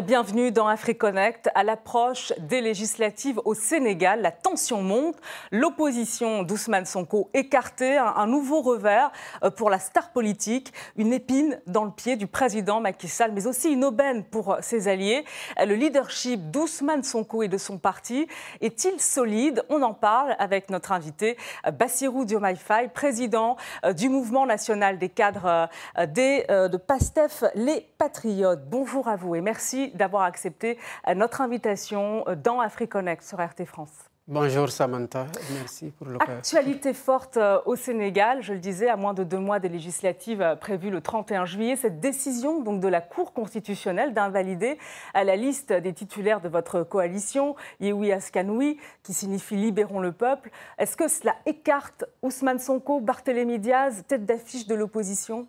Bienvenue 0.00 0.52
dans 0.52 0.68
AfriConnect. 0.68 1.50
À 1.54 1.64
l'approche 1.64 2.32
des 2.38 2.62
législatives 2.62 3.38
au 3.44 3.52
Sénégal, 3.52 4.22
la 4.22 4.30
tension 4.30 4.80
monte. 4.80 5.16
L'opposition 5.50 6.44
d'Ousmane 6.44 6.86
Sonko 6.86 7.28
écartée, 7.34 7.98
un 7.98 8.26
nouveau 8.26 8.62
revers 8.62 9.12
euh, 9.44 9.50
pour 9.50 9.68
la 9.68 9.78
star 9.78 10.10
politique, 10.12 10.72
une 10.96 11.12
épine 11.12 11.60
dans 11.66 11.84
le 11.84 11.90
pied 11.90 12.16
du 12.16 12.26
président 12.26 12.80
Macky 12.80 13.06
Sall, 13.06 13.32
mais 13.32 13.46
aussi 13.46 13.70
une 13.70 13.84
aubaine 13.84 14.24
pour 14.24 14.56
ses 14.62 14.88
alliés. 14.88 15.26
Le 15.58 15.74
leadership 15.74 16.50
d'Ousmane 16.50 17.02
Sonko 17.02 17.42
et 17.42 17.48
de 17.48 17.58
son 17.58 17.76
parti 17.76 18.26
est-il 18.62 18.98
solide? 18.98 19.62
On 19.68 19.82
en 19.82 19.92
parle 19.92 20.34
avec 20.38 20.70
notre 20.70 20.92
invité 20.92 21.36
Bassirou 21.70 22.24
Diomaye 22.24 22.56
président 22.94 23.58
euh, 23.84 23.92
du 23.92 24.08
mouvement 24.08 24.46
national 24.46 24.96
des 24.96 25.10
cadres 25.10 25.68
euh, 25.98 26.06
de 26.06 26.76
PASTEF, 26.78 27.44
les 27.54 27.86
Patriotes. 27.98 28.62
Bonjour 28.70 29.06
à 29.06 29.16
vous 29.16 29.34
et 29.34 29.42
merci 29.42 29.81
d'avoir 29.90 30.22
accepté 30.22 30.78
euh, 31.08 31.14
notre 31.14 31.40
invitation 31.40 32.24
euh, 32.28 32.34
dans 32.34 32.60
AfriConnect 32.60 33.22
sur 33.22 33.38
RT 33.38 33.64
France. 33.64 33.90
Bonjour 34.28 34.70
Samantha, 34.70 35.26
merci 35.52 35.90
pour 35.90 36.06
l'occasion. 36.06 36.36
Actualité 36.36 36.94
forte 36.94 37.38
euh, 37.38 37.58
au 37.66 37.74
Sénégal, 37.74 38.40
je 38.40 38.52
le 38.52 38.60
disais, 38.60 38.88
à 38.88 38.94
moins 38.96 39.14
de 39.14 39.24
deux 39.24 39.38
mois 39.38 39.58
des 39.58 39.68
législatives 39.68 40.56
prévues 40.60 40.90
le 40.90 41.00
31 41.00 41.44
juillet. 41.44 41.74
Cette 41.74 41.98
décision 41.98 42.60
donc 42.60 42.80
de 42.80 42.86
la 42.86 43.00
Cour 43.00 43.32
constitutionnelle 43.32 44.14
d'invalider 44.14 44.78
à 45.12 45.24
la 45.24 45.34
liste 45.34 45.72
des 45.72 45.92
titulaires 45.92 46.40
de 46.40 46.48
votre 46.48 46.84
coalition, 46.84 47.56
Yehoui 47.80 48.12
Askanoui, 48.12 48.78
qui 49.02 49.12
signifie 49.12 49.56
Libérons 49.56 49.98
le 49.98 50.12
peuple, 50.12 50.50
est-ce 50.78 50.96
que 50.96 51.08
cela 51.08 51.34
écarte 51.44 52.04
Ousmane 52.22 52.60
Sonko, 52.60 53.00
Barthélémy 53.00 53.58
Diaz, 53.58 54.04
tête 54.06 54.24
d'affiche 54.24 54.68
de 54.68 54.76
l'opposition? 54.76 55.48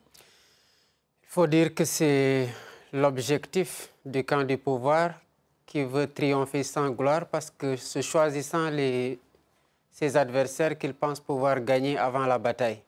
Il 1.22 1.30
faut 1.30 1.48
dire 1.48 1.76
que 1.76 1.86
c'est 1.86 2.48
l'objectif 2.94 3.90
du 4.06 4.24
camp 4.24 4.44
du 4.44 4.58
pouvoir 4.58 5.14
qui 5.66 5.84
veut 5.84 6.08
triompher 6.08 6.64
sans 6.64 6.92
gloire 6.92 7.26
parce 7.26 7.50
que 7.50 7.76
se 7.76 8.02
choisissant 8.02 8.70
les, 8.70 9.20
ses 9.92 10.16
adversaires 10.16 10.78
qu'il 10.78 10.94
pense 10.94 11.20
pouvoir 11.20 11.60
gagner 11.60 11.98
avant 11.98 12.26
la 12.28 12.38
bataille. 12.38 12.80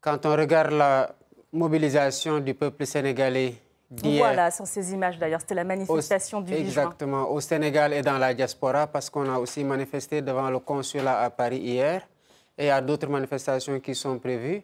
Quand 0.00 0.24
on 0.24 0.34
regarde 0.34 0.72
la 0.72 1.14
mobilisation 1.52 2.40
du 2.40 2.54
peuple 2.54 2.86
sénégalais 2.86 3.54
Voilà, 3.90 4.50
sur 4.50 4.66
ces 4.66 4.92
images 4.92 5.18
d'ailleurs, 5.18 5.40
c'était 5.40 5.54
la 5.54 5.64
manifestation 5.64 6.40
du 6.40 6.52
8 6.52 6.58
Exactement, 6.58 7.30
au 7.30 7.40
Sénégal 7.40 7.92
et 7.92 8.02
dans 8.02 8.18
la 8.18 8.32
diaspora 8.32 8.86
parce 8.86 9.10
qu'on 9.10 9.28
a 9.32 9.38
aussi 9.38 9.62
manifesté 9.62 10.22
devant 10.22 10.48
le 10.48 10.58
consulat 10.58 11.20
à 11.20 11.30
Paris 11.30 11.58
hier 11.58 12.08
et 12.56 12.64
il 12.64 12.66
y 12.68 12.70
a 12.70 12.80
d'autres 12.80 13.08
manifestations 13.08 13.78
qui 13.78 13.94
sont 13.94 14.18
prévues 14.18 14.62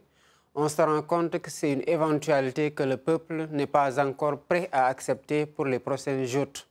on 0.55 0.69
se 0.69 0.83
rend 0.83 1.03
compte 1.03 1.39
que 1.39 1.51
c'est 1.51 1.73
une 1.73 1.83
éventualité 1.87 2.73
que 2.73 2.83
le 2.83 2.97
peuple 2.97 3.49
n'est 3.51 3.67
pas 3.67 3.99
encore 4.05 4.39
prêt 4.39 4.69
à 4.73 4.87
accepter 4.87 5.47
pour 5.47 5.65
les 5.67 5.79
prochaines 5.79 6.25
joutes. 6.25 6.69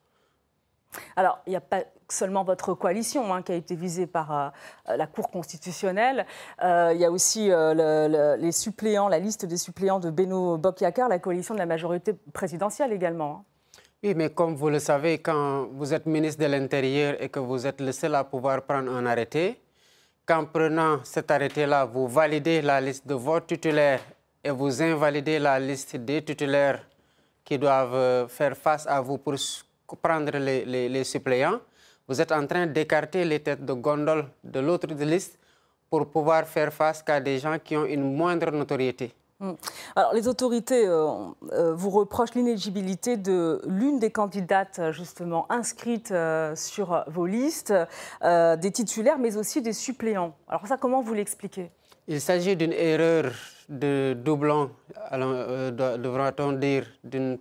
Alors, 1.15 1.39
il 1.47 1.51
n'y 1.51 1.55
a 1.55 1.61
pas 1.61 1.83
seulement 2.09 2.43
votre 2.43 2.73
coalition 2.73 3.33
hein, 3.33 3.41
qui 3.41 3.53
a 3.53 3.55
été 3.55 3.75
visée 3.75 4.07
par 4.07 4.31
euh, 4.31 4.49
la 4.97 5.07
Cour 5.07 5.31
constitutionnelle. 5.31 6.25
Euh, 6.61 6.91
il 6.93 6.99
y 6.99 7.05
a 7.05 7.11
aussi 7.11 7.49
euh, 7.49 8.35
les 8.38 8.51
suppléants, 8.51 9.07
la 9.07 9.19
liste 9.19 9.45
des 9.45 9.57
suppléants 9.57 9.99
de 9.99 10.09
Beno 10.09 10.57
Bokyakar, 10.57 11.07
la 11.07 11.19
coalition 11.19 11.53
de 11.53 11.59
la 11.59 11.66
majorité 11.66 12.13
présidentielle 12.33 12.91
également. 12.91 13.45
Hein. 13.45 13.45
Oui, 14.03 14.13
mais 14.16 14.31
comme 14.31 14.55
vous 14.55 14.69
le 14.69 14.79
savez, 14.79 15.19
quand 15.19 15.67
vous 15.71 15.93
êtes 15.93 16.07
ministre 16.07 16.41
de 16.41 16.47
l'Intérieur 16.47 17.21
et 17.21 17.29
que 17.29 17.39
vous 17.39 17.67
êtes 17.67 17.79
le 17.79 17.91
seul 17.91 18.16
à 18.16 18.23
pouvoir 18.23 18.63
prendre 18.63 18.91
un 18.91 19.05
arrêté, 19.05 19.61
qu'en 20.25 20.45
prenant 20.45 21.03
cet 21.03 21.31
arrêté-là, 21.31 21.86
vous 21.86 22.08
validez 22.08 22.61
la 22.61 22.80
liste 22.80 23.08
de 23.08 23.14
vos 23.14 23.39
titulaires 23.39 24.03
et 24.44 24.50
vous 24.52 24.81
invalidez 24.81 25.39
la 25.39 25.59
liste 25.59 25.95
des 25.97 26.23
titulaires 26.23 26.86
qui 27.44 27.57
doivent 27.57 27.95
euh, 27.95 28.28
faire 28.28 28.56
face 28.56 28.88
à 28.88 29.01
vous 29.01 29.18
pour 29.18 29.35
prendre 30.01 30.38
les, 30.38 31.03
suppléants, 31.03 31.59
vous 32.07 32.22
êtes 32.22 32.31
en 32.31 32.45
train 32.47 32.66
d'écarter 32.66 33.25
les 33.25 33.40
têtes 33.41 33.66
de 33.66 33.73
gondole 33.73 34.25
de 34.44 34.59
l'autre 34.59 34.88
liste 34.88 35.38
pour 35.90 36.09
pouvoir 36.09 36.47
faire 36.47 36.74
face 36.74 37.03
à 37.07 37.19
des 37.19 37.40
gens 37.40 37.59
qui 37.59 37.75
ont 37.75 37.85
une 37.85 38.16
moindre 38.16 38.51
notoriété. 38.51 39.13
Hmm. 39.41 39.53
Alors, 39.96 40.13
les 40.13 40.28
autorités 40.28 40.85
euh, 40.85 41.07
euh, 41.52 41.74
vous 41.74 41.90
reprochent 41.90 42.35
l'inéligibilité 42.35 43.18
de 43.18 43.59
l'une 43.66 43.97
des 43.97 44.12
candidates 44.12 44.79
justement 44.91 45.52
inscrites 45.52 46.12
euh, 46.12 46.56
sur 46.56 47.03
vos 47.07 47.25
listes, 47.25 47.74
des 48.24 48.72
titulaires, 48.72 49.18
mais 49.18 49.38
aussi 49.38 49.63
des 49.63 49.74
suppléants. 49.74 50.35
Alors 50.47 50.68
ça, 50.68 50.78
comment 50.78 51.01
vous 51.01 51.16
l'expliquez? 51.16 51.72
Il 52.07 52.22
s'agit 52.22 52.56
d'une 52.56 52.74
erreur 52.74 53.31
de 53.68 54.13
doublon, 54.13 54.69
devra-t-on 55.12 56.51
dire, 56.53 56.85
d'une 57.03 57.40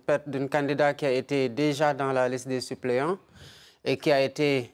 candidate 0.49 0.97
qui 0.97 1.05
a 1.05 1.11
été 1.11 1.49
déjà 1.49 1.93
dans 1.93 2.11
la 2.11 2.27
liste 2.27 2.47
des 2.47 2.61
suppléants 2.61 3.17
et 3.85 3.97
qui 3.97 4.11
a 4.11 4.21
été 4.21 4.73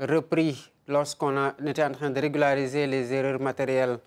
repris 0.00 0.70
lorsqu'on 0.88 1.52
était 1.64 1.84
en 1.84 1.92
train 1.92 2.10
de 2.10 2.20
régulariser 2.20 2.86
les 2.86 3.12
erreurs 3.12 3.40
matérielles 3.40 3.98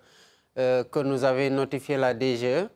euh, 0.60 0.84
que 0.84 0.98
nous 1.00 1.24
avait 1.24 1.48
notifié 1.48 1.96
la 1.96 2.12
DGE. 2.12 2.68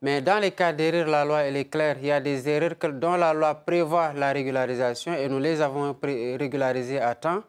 Mais 0.00 0.22
dans 0.22 0.38
les 0.38 0.52
cas 0.52 0.72
d'erreur, 0.72 1.06
la 1.06 1.24
loi 1.24 1.42
elle 1.42 1.56
est 1.56 1.66
claire. 1.66 1.96
Il 2.00 2.06
y 2.06 2.10
a 2.10 2.20
des 2.20 2.48
erreurs 2.48 2.78
que, 2.78 2.86
dont 2.86 3.16
la 3.16 3.34
loi 3.34 3.54
prévoit 3.54 4.12
la 4.14 4.32
régularisation 4.32 5.12
et 5.14 5.28
nous 5.28 5.38
les 5.38 5.60
avons 5.60 5.94
régularisées 6.02 7.00
à 7.00 7.14
temps. 7.14 7.42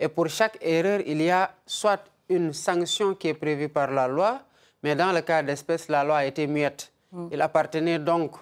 Et 0.00 0.08
pour 0.08 0.28
chaque 0.28 0.58
erreur, 0.62 1.00
il 1.06 1.20
y 1.22 1.30
a 1.30 1.50
soit 1.66 2.02
une 2.28 2.52
sanction 2.52 3.14
qui 3.14 3.28
est 3.28 3.34
prévue 3.34 3.68
par 3.68 3.90
la 3.90 4.08
loi, 4.08 4.40
mais 4.82 4.94
dans 4.94 5.12
le 5.12 5.20
cas 5.20 5.42
d'espèce, 5.42 5.88
la 5.88 6.04
loi 6.04 6.16
a 6.18 6.24
été 6.24 6.46
muette. 6.46 6.90
Mm. 7.12 7.28
Il 7.32 7.42
appartenait 7.42 7.98
donc 7.98 8.32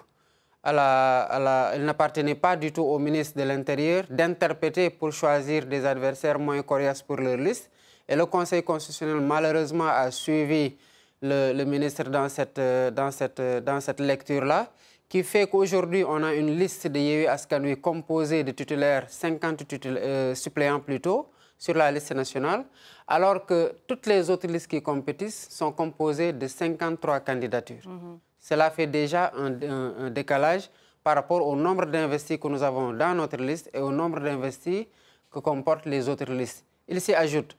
à 0.63 0.71
la, 0.71 1.21
à 1.23 1.39
la, 1.39 1.71
il 1.75 1.83
n'appartenait 1.83 2.35
pas 2.35 2.55
du 2.55 2.71
tout 2.71 2.83
au 2.83 2.97
ministre 2.97 3.37
de 3.37 3.43
l'Intérieur 3.43 4.05
d'interpréter 4.09 4.89
pour 4.89 5.11
choisir 5.11 5.65
des 5.65 5.85
adversaires 5.85 6.39
moins 6.39 6.61
coriaces 6.61 7.01
pour 7.01 7.17
leur 7.17 7.37
liste. 7.37 7.69
Et 8.07 8.15
le 8.15 8.25
Conseil 8.25 8.63
constitutionnel, 8.63 9.21
malheureusement, 9.21 9.87
a 9.87 10.11
suivi 10.11 10.75
le, 11.23 11.63
ministre 11.63 12.03
dans 12.09 12.27
cette, 12.29 12.59
dans 12.93 13.11
cette, 13.11 13.41
dans 13.63 13.79
cette 13.79 13.99
lecture-là, 13.99 14.71
qui 15.07 15.23
fait 15.23 15.47
qu'aujourd'hui, 15.47 16.03
on 16.03 16.23
a 16.23 16.33
une 16.33 16.57
liste 16.57 16.87
de 16.87 16.99
Yewi 16.99 17.27
Askanui 17.27 17.79
composée 17.79 18.43
de 18.43 18.51
titulaires, 18.51 19.05
50 19.07 19.63
euh, 19.85 20.35
suppléants 20.35 20.79
plutôt, 20.79 21.29
sur 21.57 21.75
la 21.75 21.91
liste 21.91 22.13
nationale, 22.13 22.65
alors 23.07 23.45
que 23.45 23.73
toutes 23.87 24.07
les 24.07 24.29
autres 24.29 24.47
listes 24.47 24.67
qui 24.67 24.81
compétissent 24.81 25.47
sont 25.49 25.71
composées 25.71 26.33
de 26.33 26.47
53 26.47 27.21
candidatures. 27.21 27.87
Mhm. 27.87 28.19
Cela 28.39 28.69
fait 28.69 28.87
déjà 28.87 29.31
un, 29.37 30.05
un 30.05 30.09
décalage 30.09 30.69
par 31.03 31.15
rapport 31.15 31.45
au 31.47 31.55
nombre 31.55 31.85
d'investis 31.85 32.37
que 32.37 32.47
nous 32.49 32.61
avons 32.63 32.91
dans 32.91 33.15
notre 33.15 33.37
liste 33.37 33.69
et 33.73 33.79
au 33.79 33.91
nombre 33.91 34.19
d'investis 34.19 34.87
que 35.31 35.39
comportent 35.39 35.85
les 35.85 36.09
autres 36.09 36.31
listes. 36.33 36.65
Il 36.87 36.99
s'y 36.99 37.13
ajoute 37.13 37.55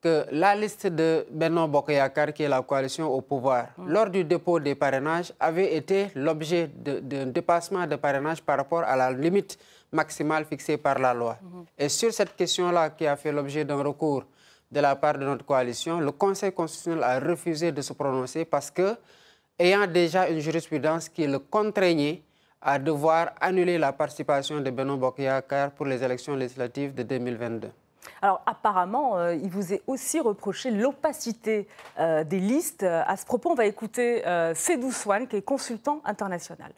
que 0.00 0.26
la 0.30 0.54
liste 0.54 0.86
de 0.86 1.26
Benoît 1.30 1.66
Bokoyakar, 1.66 2.32
qui 2.32 2.42
est 2.42 2.48
la 2.48 2.62
coalition 2.62 3.06
au 3.12 3.20
pouvoir, 3.20 3.68
mm. 3.76 3.88
lors 3.88 4.10
du 4.10 4.24
dépôt 4.24 4.60
des 4.60 4.74
parrainages, 4.74 5.32
avait 5.40 5.74
été 5.76 6.08
l'objet 6.14 6.68
d'un 6.68 7.26
dépassement 7.26 7.86
de 7.86 7.96
parrainage 7.96 8.42
par 8.42 8.58
rapport 8.58 8.82
à 8.82 8.96
la 8.96 9.10
limite 9.10 9.58
maximale 9.92 10.44
fixée 10.44 10.76
par 10.76 10.98
la 10.98 11.14
loi. 11.14 11.38
Mm-hmm. 11.42 11.64
Et 11.78 11.88
sur 11.88 12.12
cette 12.12 12.36
question-là, 12.36 12.90
qui 12.90 13.06
a 13.06 13.16
fait 13.16 13.32
l'objet 13.32 13.64
d'un 13.64 13.82
recours 13.82 14.24
de 14.70 14.80
la 14.80 14.96
part 14.96 15.18
de 15.18 15.24
notre 15.24 15.44
coalition, 15.44 16.00
le 16.00 16.12
Conseil 16.12 16.52
constitutionnel 16.52 17.02
a 17.04 17.20
refusé 17.20 17.72
de 17.72 17.80
se 17.82 17.92
prononcer 17.92 18.44
parce 18.44 18.70
que, 18.70 18.96
ayant 19.58 19.86
déjà 19.86 20.28
une 20.28 20.40
jurisprudence 20.40 21.08
qui 21.08 21.26
le 21.26 21.38
contraignait 21.38 22.22
à 22.60 22.78
devoir 22.78 23.30
annuler 23.40 23.78
la 23.78 23.92
participation 23.92 24.60
de 24.60 24.70
Benoît 24.70 24.96
Bokoyakar 24.96 25.70
pour 25.70 25.86
les 25.86 26.02
élections 26.02 26.34
législatives 26.34 26.94
de 26.94 27.02
2022. 27.02 27.70
Alors 28.22 28.42
apparemment, 28.46 29.18
euh, 29.18 29.34
il 29.34 29.50
vous 29.50 29.72
est 29.72 29.82
aussi 29.86 30.20
reproché 30.20 30.70
l'opacité 30.70 31.66
euh, 31.98 32.24
des 32.24 32.40
listes. 32.40 32.82
À 32.82 33.16
ce 33.16 33.26
propos, 33.26 33.50
on 33.50 33.54
va 33.54 33.66
écouter 33.66 34.26
euh, 34.26 34.54
Sedou 34.54 34.90
Swan, 34.90 35.26
qui 35.26 35.36
est 35.36 35.42
consultant 35.42 36.00
international. 36.04 36.72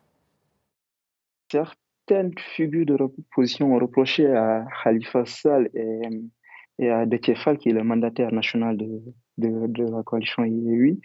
Certaines 1.50 2.36
figures 2.56 2.86
de 2.86 2.96
position 3.34 3.75
ont 3.75 3.78
reproché 3.78 4.26
à 4.26 4.66
Khalifa 4.82 5.25
Sall 5.25 5.70
et, 5.75 6.90
à 6.90 7.06
Dekefal, 7.06 7.58
qui 7.58 7.70
est 7.70 7.72
le 7.72 7.84
mandataire 7.84 8.32
national 8.32 8.76
de, 8.76 9.02
la 9.38 10.02
coalition 10.02 10.44
IEUI, 10.44 11.00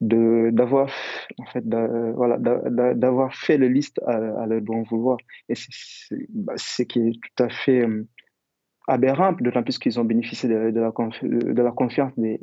d'avoir 0.00 0.90
en 1.38 1.44
fait 1.46 1.64
voilà 2.14 2.38
d'avoir 2.38 3.34
fait 3.34 3.58
les 3.58 3.68
listes 3.68 4.00
à, 4.06 4.46
leur 4.46 4.60
bon 4.62 4.82
vouloir 4.82 5.18
et 5.48 5.54
c'est 5.54 6.16
bah, 6.30 6.54
ce 6.56 6.82
qui 6.82 7.00
est 7.00 7.12
tout 7.12 7.44
à 7.44 7.50
fait 7.50 7.86
aberrant, 8.90 9.32
d'autant 9.32 9.62
plus 9.62 9.78
qu'ils 9.78 9.98
ont 10.00 10.04
bénéficié 10.04 10.48
de, 10.48 10.80
la, 10.80 10.90
confiance 11.70 12.12
des, 12.16 12.38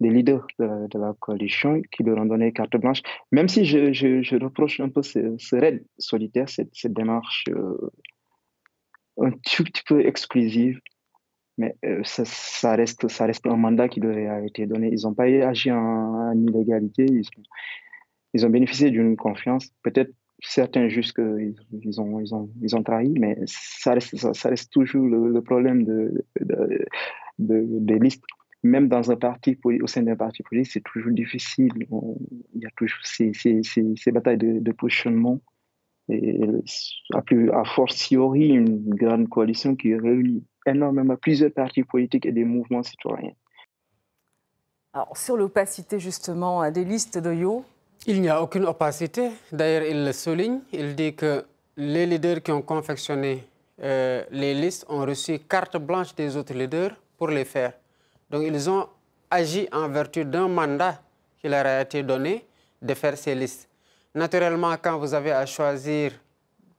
leaders 0.00 0.46
de, 0.58 0.98
la 0.98 1.14
coalition 1.20 1.80
qui 1.92 2.02
leur 2.02 2.18
ont 2.18 2.24
donné 2.24 2.52
carte 2.52 2.76
blanche. 2.76 3.02
Même 3.30 3.48
si 3.48 3.64
je, 3.64 4.42
reproche 4.42 4.80
un 4.80 4.88
peu 4.88 5.02
ce, 5.02 5.34
ce 5.38 5.56
raid 5.56 5.84
solitaire, 5.98 6.48
cette, 6.48 6.70
démarche 6.84 7.44
euh, 7.50 7.90
un 9.18 9.30
tout 9.30 9.64
petit 9.64 9.82
peu 9.86 10.06
exclusive, 10.06 10.80
mais 11.58 11.76
euh, 11.84 12.00
ça, 12.04 12.24
ça, 12.24 12.74
reste, 12.74 13.08
ça 13.08 13.26
reste 13.26 13.46
un 13.46 13.56
mandat 13.56 13.88
qui 13.88 14.00
leur 14.00 14.16
a 14.32 14.44
été 14.46 14.66
donné. 14.66 14.88
Ils 14.92 15.02
n'ont 15.04 15.14
pas 15.14 15.24
agi 15.24 15.70
en, 15.70 16.32
illégalité, 16.32 17.04
ils, 17.04 17.28
ils 18.32 18.46
ont 18.46 18.50
bénéficié 18.50 18.90
d'une 18.90 19.16
confiance. 19.16 19.68
Peut-être 19.82 20.12
certains 20.42 20.88
jugent 20.88 21.12
qu'ils 21.12 21.54
ils 21.72 22.00
ont, 22.00 22.20
ils 22.20 22.34
ont, 22.34 22.50
ils 22.62 22.76
ont 22.76 22.82
trahi, 22.82 23.14
mais 23.18 23.38
ça 23.46 23.94
reste, 23.94 24.16
ça, 24.16 24.48
reste 24.48 24.72
toujours 24.72 25.06
le, 25.06 25.40
problème 25.42 25.84
de, 25.84 26.24
de, 26.40 26.86
des 27.38 27.98
listes. 27.98 28.24
Même 28.62 28.88
dans 28.88 29.10
un 29.10 29.16
parti, 29.16 29.58
au 29.64 29.86
sein 29.86 30.02
d'un 30.02 30.16
parti 30.16 30.42
politique, 30.42 30.72
c'est 30.72 30.84
toujours 30.84 31.12
difficile. 31.12 31.72
il 32.54 32.62
y 32.62 32.66
a 32.66 32.70
toujours 32.76 33.00
ces, 33.04 33.32
ces, 33.32 33.62
ces, 33.62 34.12
batailles 34.12 34.36
de, 34.36 34.72
positionnement. 34.72 35.40
Et 36.10 36.40
à, 37.14 37.22
plus, 37.22 37.50
à 37.52 37.64
fortiori, 37.64 38.48
une 38.48 38.94
grande 38.94 39.28
coalition 39.28 39.76
qui 39.76 39.94
réunit 39.94 40.44
énormément 40.66 41.16
plusieurs 41.16 41.52
partis 41.52 41.84
politiques 41.84 42.26
et 42.26 42.32
des 42.32 42.44
mouvements 42.44 42.82
citoyens. 42.82 43.32
Alors, 44.92 45.16
sur 45.16 45.36
l'opacité 45.36 46.00
justement 46.00 46.68
des 46.70 46.84
listes 46.84 47.16
de 47.16 47.32
Yo, 47.32 47.64
il 48.06 48.20
n'y 48.20 48.28
a 48.28 48.42
aucune 48.42 48.64
opacité. 48.64 49.30
D'ailleurs, 49.52 49.82
il 49.82 50.04
le 50.04 50.12
souligne. 50.12 50.60
Il 50.72 50.94
dit 50.94 51.14
que 51.14 51.44
les 51.76 52.06
leaders 52.06 52.42
qui 52.42 52.52
ont 52.52 52.62
confectionné 52.62 53.46
euh, 53.82 54.24
les 54.30 54.54
listes 54.54 54.84
ont 54.88 55.00
reçu 55.04 55.38
carte 55.38 55.76
blanche 55.78 56.14
des 56.14 56.36
autres 56.36 56.52
leaders 56.54 56.92
pour 57.16 57.28
les 57.28 57.44
faire. 57.44 57.72
Donc, 58.28 58.42
ils 58.46 58.68
ont 58.68 58.86
agi 59.30 59.68
en 59.72 59.88
vertu 59.88 60.24
d'un 60.24 60.48
mandat 60.48 61.00
qui 61.40 61.48
leur 61.48 61.64
a 61.64 61.80
été 61.80 62.02
donné 62.02 62.44
de 62.82 62.94
faire 62.94 63.16
ces 63.16 63.34
listes. 63.34 63.68
Naturellement, 64.14 64.74
quand 64.82 64.98
vous 64.98 65.14
avez 65.14 65.32
à 65.32 65.46
choisir 65.46 66.12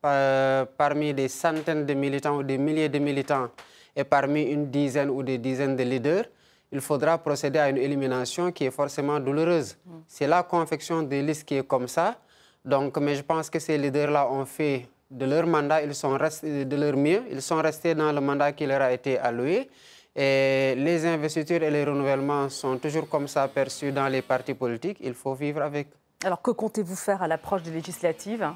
euh, 0.06 0.66
parmi 0.78 1.14
des 1.14 1.28
centaines 1.28 1.86
de 1.86 1.94
militants 1.94 2.38
ou 2.38 2.44
des 2.44 2.58
milliers 2.58 2.90
de 2.90 3.00
militants 3.00 3.50
et 3.96 4.04
parmi 4.04 4.44
une 4.44 4.70
dizaine 4.70 5.10
ou 5.10 5.24
des 5.24 5.38
dizaines 5.38 5.76
de 5.76 5.84
leaders, 5.84 6.26
il 6.72 6.82
faudra 6.82 7.18
procéder 7.18 7.60
à 7.60 7.70
une 7.70 7.78
élimination 7.78 8.52
qui 8.52 8.66
est 8.66 8.72
forcément 8.72 9.20
douloureuse. 9.20 9.78
C'est 10.08 10.28
la 10.28 10.44
confection 10.44 11.04
des 11.04 11.22
listes 11.22 11.44
qui 11.44 11.56
est 11.58 11.68
comme 11.68 11.88
ça. 11.88 12.16
Donc, 12.64 12.98
mais 12.98 13.16
je 13.16 13.24
pense 13.24 13.50
que 13.50 13.60
ces 13.60 13.78
leaders-là 13.78 14.32
ont 14.32 14.46
fait 14.46 14.88
de 15.10 15.26
leur 15.26 15.46
mandat, 15.46 15.84
ils 15.84 15.94
sont 15.94 16.18
restés 16.18 16.64
de 16.64 16.76
leur 16.78 16.96
mieux, 16.96 17.24
ils 17.30 17.42
sont 17.42 17.62
restés 17.62 17.94
dans 17.94 18.12
le 18.12 18.22
mandat 18.22 18.54
qui 18.54 18.66
leur 18.66 18.82
a 18.82 18.92
été 18.94 19.18
alloué. 19.18 19.70
Et 20.16 20.76
les 20.78 21.06
investitures 21.06 21.64
et 21.64 21.72
les 21.72 21.84
renouvellements 21.84 22.50
sont 22.50 22.78
toujours 22.78 23.08
comme 23.10 23.28
ça 23.28 23.48
perçus 23.48 23.92
dans 23.92 24.08
les 24.08 24.22
partis 24.22 24.54
politiques. 24.54 24.98
Il 25.02 25.14
faut 25.14 25.34
vivre 25.34 25.62
avec. 25.62 25.88
Alors, 26.24 26.42
que 26.42 26.52
comptez-vous 26.52 26.96
faire 26.96 27.22
à 27.24 27.28
l'approche 27.28 27.64
des 27.64 27.72
législatives? 27.72 28.48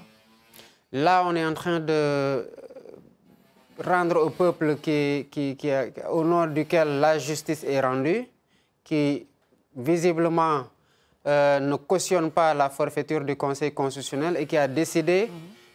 Là, 0.92 1.24
on 1.26 1.36
est 1.36 1.46
en 1.46 1.54
train 1.54 1.80
de 1.80 2.50
rendre 3.84 4.22
au 4.26 4.30
peuple 4.30 4.78
qui, 4.82 5.28
qui, 5.30 5.58
au 6.10 6.24
nom 6.24 6.48
duquel 6.48 7.00
la 7.00 7.18
justice 7.18 7.64
est 7.64 7.80
rendue, 7.80 8.26
qui 8.84 9.28
visiblement 9.76 10.64
euh, 11.28 11.60
ne 11.60 11.76
cautionne 11.76 12.32
pas 12.32 12.54
la 12.54 12.70
forfaiture 12.70 13.22
du 13.22 13.36
Conseil 13.36 13.74
constitutionnel 13.74 14.38
et 14.40 14.46
qui 14.46 14.58
a 14.58 14.68
décidé 14.68 15.30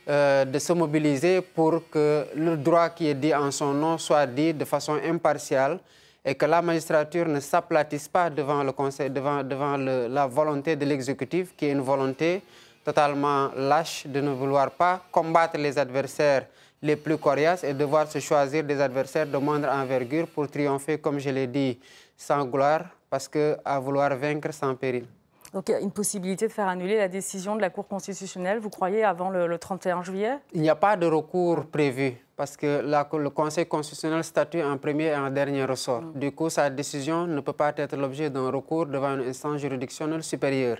euh, 0.08 0.44
de 0.44 0.58
se 0.58 0.72
mobiliser 0.72 1.40
pour 1.42 1.88
que 1.90 2.26
le 2.34 2.56
droit 2.56 2.88
qui 2.90 3.08
est 3.08 3.14
dit 3.14 3.34
en 3.34 3.50
son 3.50 3.74
nom 3.74 3.98
soit 3.98 4.26
dit 4.26 4.54
de 4.54 4.64
façon 4.64 4.98
impartiale 5.04 5.78
et 6.24 6.34
que 6.34 6.46
la 6.46 6.62
magistrature 6.62 7.26
ne 7.26 7.40
s'aplatisse 7.40 8.08
pas 8.08 8.30
devant, 8.30 8.62
le 8.62 8.72
conseil, 8.72 9.10
devant, 9.10 9.42
devant 9.42 9.76
la 9.76 10.26
volonté 10.26 10.76
de 10.76 10.84
l'exécutif, 10.84 11.54
qui 11.56 11.66
est 11.66 11.72
une 11.72 11.80
volonté 11.80 12.42
totalement 12.84 13.50
lâche 13.56 14.06
de 14.06 14.20
ne 14.20 14.30
vouloir 14.30 14.70
pas 14.70 15.02
combattre 15.10 15.58
les 15.58 15.78
adversaires 15.78 16.46
les 16.82 16.96
plus 16.96 17.18
coriaces 17.18 17.64
et 17.64 17.74
devoir 17.74 18.10
se 18.10 18.18
choisir 18.18 18.64
des 18.64 18.80
adversaires 18.80 19.26
de 19.26 19.36
moindre 19.36 19.68
envergure 19.68 20.26
pour 20.28 20.48
triompher, 20.48 20.98
comme 20.98 21.18
je 21.18 21.30
l'ai 21.30 21.46
dit, 21.46 21.78
sans 22.16 22.44
gloire, 22.44 22.84
parce 23.08 23.28
qu'à 23.28 23.78
vouloir 23.78 24.16
vaincre 24.16 24.52
sans 24.52 24.74
péril. 24.74 25.06
Donc 25.52 25.68
il 25.68 25.72
y 25.72 25.74
a 25.74 25.80
une 25.80 25.90
possibilité 25.90 26.46
de 26.46 26.52
faire 26.52 26.68
annuler 26.68 26.96
la 26.96 27.08
décision 27.08 27.56
de 27.56 27.60
la 27.60 27.70
Cour 27.70 27.88
constitutionnelle, 27.88 28.60
vous 28.60 28.70
croyez, 28.70 29.02
avant 29.02 29.30
le, 29.30 29.58
31 29.58 30.02
juillet? 30.04 30.38
Il 30.52 30.60
n'y 30.60 30.70
a 30.70 30.76
pas 30.76 30.96
de 30.96 31.06
recours 31.06 31.66
prévu, 31.66 32.14
parce 32.36 32.56
que 32.56 32.82
le 32.84 33.28
Conseil 33.30 33.66
constitutionnel 33.66 34.22
statue 34.22 34.62
en 34.62 34.78
premier 34.78 35.06
et 35.06 35.16
en 35.16 35.28
dernier 35.28 35.64
ressort. 35.64 36.02
Mm. 36.02 36.18
Du 36.20 36.32
coup, 36.32 36.50
sa 36.50 36.70
décision 36.70 37.26
ne 37.26 37.40
peut 37.40 37.52
pas 37.52 37.72
être 37.76 37.96
l'objet 37.96 38.30
d'un 38.30 38.48
recours 38.48 38.86
devant 38.86 39.14
une 39.16 39.28
instance 39.28 39.60
juridictionnelle 39.60 40.22
supérieure 40.22 40.78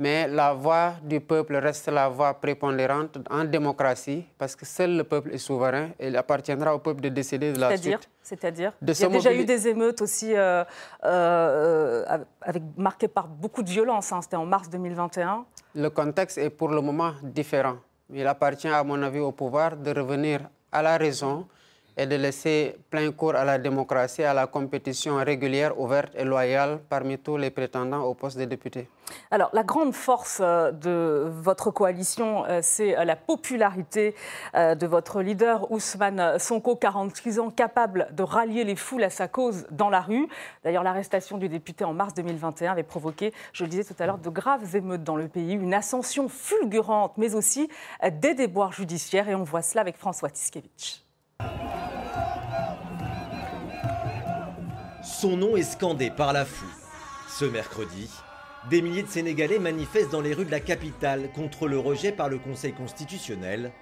mais 0.00 0.26
la 0.28 0.54
voix 0.54 0.94
du 1.02 1.20
peuple 1.20 1.56
reste 1.56 1.88
la 1.88 2.08
voix 2.08 2.32
prépondérante 2.32 3.18
en 3.30 3.44
démocratie, 3.44 4.24
parce 4.38 4.56
que 4.56 4.64
seul 4.64 4.96
le 4.96 5.04
peuple 5.04 5.34
est 5.34 5.38
souverain 5.38 5.90
et 6.00 6.08
il 6.08 6.16
appartiendra 6.16 6.74
au 6.74 6.78
peuple 6.78 7.02
de 7.02 7.10
décider 7.10 7.52
de 7.52 7.60
la 7.60 7.76
suite. 7.76 8.08
C'est-à-dire 8.22 8.72
Il 8.80 8.98
y 8.98 9.04
a 9.04 9.08
déjà 9.08 9.34
eu 9.34 9.44
des 9.44 9.68
émeutes 9.68 10.00
aussi 10.00 10.34
euh, 10.34 10.64
euh, 11.04 12.18
avec, 12.40 12.62
marquées 12.78 13.08
par 13.08 13.28
beaucoup 13.28 13.62
de 13.62 13.68
violence, 13.68 14.10
hein. 14.10 14.22
c'était 14.22 14.36
en 14.36 14.46
mars 14.46 14.70
2021. 14.70 15.44
Le 15.74 15.90
contexte 15.90 16.38
est 16.38 16.50
pour 16.50 16.70
le 16.70 16.80
moment 16.80 17.12
différent. 17.22 17.76
Il 18.10 18.26
appartient 18.26 18.68
à 18.68 18.82
mon 18.82 19.02
avis 19.02 19.20
au 19.20 19.32
pouvoir 19.32 19.76
de 19.76 19.90
revenir 19.90 20.40
à 20.72 20.80
la 20.80 20.96
raison 20.96 21.46
et 22.00 22.06
de 22.06 22.16
laisser 22.16 22.76
plein 22.88 23.12
cours 23.12 23.34
à 23.34 23.44
la 23.44 23.58
démocratie, 23.58 24.24
à 24.24 24.32
la 24.32 24.46
compétition 24.46 25.16
régulière, 25.16 25.78
ouverte 25.78 26.14
et 26.16 26.24
loyale 26.24 26.80
parmi 26.88 27.18
tous 27.18 27.36
les 27.36 27.50
prétendants 27.50 28.04
au 28.04 28.14
poste 28.14 28.38
de 28.38 28.46
député. 28.46 28.88
Alors, 29.30 29.50
la 29.52 29.64
grande 29.64 29.92
force 29.92 30.38
euh, 30.40 30.72
de 30.72 31.28
votre 31.28 31.70
coalition, 31.70 32.46
euh, 32.46 32.60
c'est 32.62 32.96
euh, 32.96 33.04
la 33.04 33.16
popularité 33.16 34.14
de 34.54 34.86
votre 34.86 35.20
leader, 35.20 35.70
Ousmane 35.70 36.38
Sonko, 36.38 36.76
46 36.76 37.38
ans, 37.38 37.50
capable 37.50 38.08
de 38.12 38.22
rallier 38.22 38.64
les 38.64 38.76
foules 38.76 39.04
à 39.04 39.10
sa 39.10 39.28
cause 39.28 39.66
dans 39.70 39.90
la 39.90 40.00
rue. 40.00 40.26
D'ailleurs, 40.64 40.82
l'arrestation 40.82 41.36
du 41.36 41.48
député 41.48 41.84
en 41.84 41.92
mars 41.92 42.14
2021 42.14 42.72
avait 42.72 42.82
provoqué, 42.82 43.32
je 43.52 43.64
le 43.64 43.70
disais 43.70 43.84
tout 43.84 43.94
à 43.98 44.06
l'heure, 44.06 44.18
de 44.18 44.30
graves 44.30 44.74
émeutes 44.74 45.04
dans 45.04 45.16
le 45.16 45.28
pays, 45.28 45.52
une 45.52 45.74
ascension 45.74 46.28
fulgurante, 46.28 47.12
mais 47.18 47.34
aussi 47.34 47.68
des 48.10 48.34
déboires 48.34 48.72
judiciaires. 48.72 49.28
Et 49.28 49.34
on 49.34 49.44
voit 49.44 49.62
cela 49.62 49.82
avec 49.82 49.96
François 49.96 50.30
Tiskevich. 50.30 51.04
Son 55.02 55.36
nom 55.36 55.56
est 55.56 55.62
scandé 55.62 56.10
par 56.10 56.32
la 56.32 56.44
foule. 56.44 56.68
Ce 57.28 57.44
mercredi, 57.44 58.08
des 58.68 58.82
milliers 58.82 59.02
de 59.02 59.08
Sénégalais 59.08 59.58
manifestent 59.58 60.10
dans 60.12 60.20
les 60.20 60.34
rues 60.34 60.44
de 60.44 60.50
la 60.50 60.60
capitale 60.60 61.30
contre 61.34 61.68
le 61.68 61.78
rejet 61.78 62.12
par 62.12 62.28
le 62.28 62.38
Conseil 62.38 62.72
constitutionnel 62.72 63.72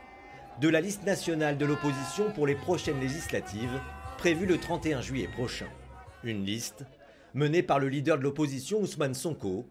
de 0.60 0.69
la 0.69 0.80
liste 0.80 1.04
nationale 1.04 1.56
de 1.56 1.64
l'opposition 1.66 2.30
pour 2.32 2.46
les 2.46 2.56
prochaines 2.56 3.00
législatives 3.00 3.80
prévues 4.16 4.46
le 4.46 4.58
31 4.58 5.00
juillet 5.00 5.28
prochain. 5.28 5.69
Une 6.25 6.44
liste 6.44 6.85
menée 7.35 7.62
par 7.62 7.78
le 7.78 7.88
leader 7.88 8.18
de 8.18 8.23
l'opposition 8.25 8.80
Ousmane 8.80 9.14
Sonko, 9.14 9.66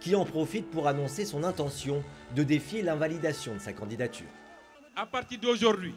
qui 0.00 0.14
en 0.16 0.24
profite 0.24 0.70
pour 0.70 0.88
annoncer 0.88 1.26
son 1.26 1.44
intention 1.44 2.02
de 2.34 2.42
défier 2.42 2.80
l'invalidation 2.82 3.54
de 3.54 3.58
sa 3.58 3.74
candidature. 3.74 4.26
À 4.96 5.04
partir 5.06 5.38
d'aujourd'hui, 5.40 5.94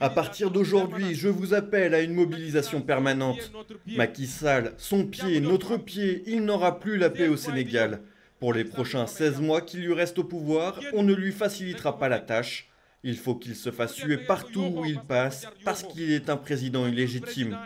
à 0.00 0.10
partir 0.10 0.50
d'aujourd'hui, 0.50 1.14
je 1.14 1.28
vous 1.28 1.54
appelle 1.54 1.94
à 1.94 2.00
une 2.00 2.14
mobilisation 2.14 2.80
permanente. 2.80 3.50
Macky 3.86 4.26
Sall, 4.26 4.74
son 4.78 5.04
pied, 5.06 5.40
notre 5.40 5.76
pied, 5.76 6.22
il 6.26 6.44
n'aura 6.44 6.78
plus 6.78 6.96
la 6.96 7.10
paix 7.10 7.28
au 7.28 7.36
Sénégal. 7.36 8.02
Pour 8.38 8.52
les 8.52 8.64
prochains 8.64 9.06
16 9.06 9.40
mois 9.40 9.60
qu'il 9.60 9.80
lui 9.80 9.92
reste 9.94 10.18
au 10.18 10.24
pouvoir, 10.24 10.78
on 10.92 11.02
ne 11.02 11.14
lui 11.14 11.32
facilitera 11.32 11.98
pas 11.98 12.08
la 12.08 12.20
tâche. 12.20 12.68
Il 13.04 13.16
faut 13.16 13.34
qu'il 13.34 13.56
se 13.56 13.70
fasse 13.72 13.94
tuer 13.94 14.16
partout 14.16 14.72
où 14.76 14.84
il 14.84 15.00
passe 15.00 15.46
parce 15.64 15.82
qu'il 15.82 16.12
est 16.12 16.30
un 16.30 16.36
président 16.36 16.86
illégitime. 16.86 17.58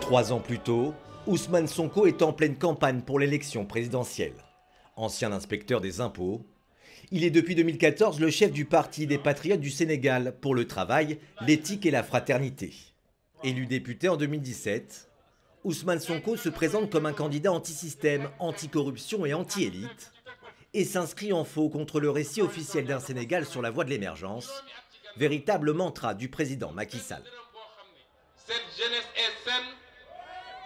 Trois 0.00 0.32
ans 0.32 0.40
plus 0.40 0.58
tôt, 0.58 0.94
Ousmane 1.26 1.68
Sonko 1.68 2.06
est 2.06 2.22
en 2.22 2.32
pleine 2.32 2.56
campagne 2.56 3.02
pour 3.02 3.18
l'élection 3.20 3.64
présidentielle 3.64 4.32
ancien 4.98 5.32
inspecteur 5.32 5.80
des 5.80 6.00
impôts. 6.00 6.44
Il 7.10 7.24
est 7.24 7.30
depuis 7.30 7.54
2014 7.54 8.20
le 8.20 8.30
chef 8.30 8.52
du 8.52 8.64
Parti 8.64 9.06
des 9.06 9.16
Patriotes 9.18 9.60
du 9.60 9.70
Sénégal 9.70 10.34
pour 10.40 10.54
le 10.54 10.66
travail, 10.66 11.18
l'éthique 11.46 11.86
et 11.86 11.90
la 11.90 12.02
fraternité. 12.02 12.74
Élu 13.44 13.66
député 13.66 14.08
en 14.08 14.16
2017, 14.16 15.08
Ousmane 15.64 16.00
Sonko 16.00 16.36
se 16.36 16.48
présente 16.48 16.90
comme 16.90 17.06
un 17.06 17.12
candidat 17.12 17.52
anti-système, 17.52 18.28
anti-corruption 18.38 19.24
et 19.24 19.32
anti-élite 19.32 20.12
et 20.74 20.84
s'inscrit 20.84 21.32
en 21.32 21.44
faux 21.44 21.70
contre 21.70 22.00
le 22.00 22.10
récit 22.10 22.42
officiel 22.42 22.84
d'un 22.84 23.00
Sénégal 23.00 23.46
sur 23.46 23.62
la 23.62 23.70
voie 23.70 23.84
de 23.84 23.90
l'émergence, 23.90 24.50
véritable 25.16 25.72
mantra 25.72 26.14
du 26.14 26.28
président 26.28 26.72
Macky 26.72 26.98
Sall. 26.98 27.22
Cette 28.36 28.56
jeunesse 28.76 29.08
est 29.16 29.48
saine, 29.48 29.66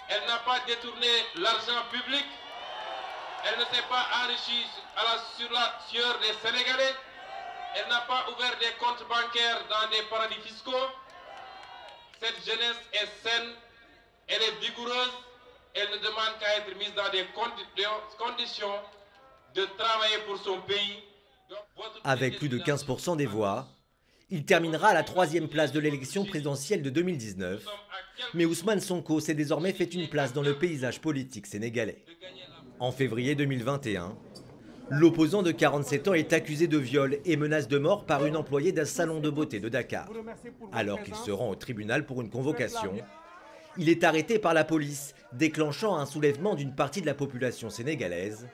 elle 0.09 0.27
n'a 0.27 0.39
pas 0.45 0.59
détourné 0.67 1.07
l'argent 1.37 1.83
public 1.93 2.25
elle 3.45 3.59
ne 3.59 3.65
s'est 3.65 3.87
pas 3.89 4.07
enrichie 4.25 4.67
à 4.97 5.03
la, 5.05 5.19
sur 5.37 5.51
la 5.53 5.79
sueur 5.89 6.19
des 6.21 6.33
Sénégalais. 6.47 6.95
Elle 7.75 7.89
n'a 7.89 8.03
pas 8.03 8.27
ouvert 8.31 8.57
des 8.59 8.73
comptes 8.79 9.07
bancaires 9.09 9.65
dans 9.69 9.89
des 9.91 10.03
paradis 10.11 10.41
fiscaux. 10.45 10.87
Cette 12.21 12.39
jeunesse 12.47 12.79
est 12.93 13.09
saine, 13.29 13.51
elle 14.29 14.43
est 14.43 14.61
vigoureuse, 14.61 15.11
elle 15.75 15.89
ne 15.91 15.97
demande 15.97 16.39
qu'à 16.39 16.59
être 16.59 16.77
mise 16.79 16.95
dans 16.95 17.11
des 17.11 17.27
conditions 18.19 18.79
de 19.55 19.65
travailler 19.77 20.19
pour 20.27 20.39
son 20.39 20.61
pays. 20.63 21.03
Avec 22.05 22.39
plus 22.39 22.49
de 22.49 22.59
15% 22.59 23.17
des 23.17 23.27
voix, 23.27 23.67
il 24.31 24.45
terminera 24.45 24.89
à 24.89 24.95
la 24.95 25.03
troisième 25.03 25.49
place 25.49 25.73
de 25.73 25.81
l'élection 25.81 26.25
présidentielle 26.25 26.83
de 26.83 26.91
2019. 26.91 27.65
Mais 28.35 28.45
Ousmane 28.45 28.81
Sonko 28.81 29.21
s'est 29.21 29.35
désormais 29.35 29.73
fait 29.73 29.93
une 29.93 30.09
place 30.09 30.33
dans 30.33 30.43
le 30.43 30.57
paysage 30.57 31.01
politique 31.01 31.47
sénégalais. 31.47 32.05
En 32.83 32.91
février 32.91 33.37
2021, 33.37 34.13
l'opposant 34.91 35.45
de 35.45 35.53
47 35.53 36.09
ans 36.09 36.15
est 36.15 36.33
accusé 36.33 36.67
de 36.67 36.79
viol 36.79 37.19
et 37.25 37.37
menace 37.37 37.69
de 37.69 37.79
mort 37.79 38.05
par 38.07 38.27
une 38.27 38.37
employée 38.37 38.73
d'un 38.73 38.85
salon 38.85 39.21
de 39.21 39.31
beauté 39.31 39.61
de 39.61 39.69
Dakar. 39.69 40.11
Alors 40.73 41.01
qu'il 41.01 41.15
se 41.15 41.31
rend 41.31 41.51
au 41.51 41.55
tribunal 41.55 42.05
pour 42.05 42.21
une 42.23 42.29
convocation, 42.29 42.93
il 43.79 43.89
est 43.89 44.03
arrêté 44.03 44.41
par 44.41 44.53
la 44.53 44.65
police, 44.65 45.15
déclenchant 45.33 45.97
un 45.97 46.07
soulèvement 46.07 46.57
d'une 46.57 46.75
partie 46.75 47.01
de 47.01 47.07
la 47.07 47.15
population 47.15 47.71
sénégalaise. 47.71 48.49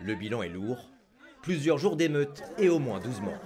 Le 0.00 0.14
bilan 0.14 0.42
est 0.42 0.48
lourd, 0.48 0.88
plusieurs 1.42 1.76
jours 1.76 1.96
d'émeutes 1.96 2.42
et 2.56 2.70
au 2.70 2.78
moins 2.78 2.98
12 2.98 3.20
morts. 3.20 3.44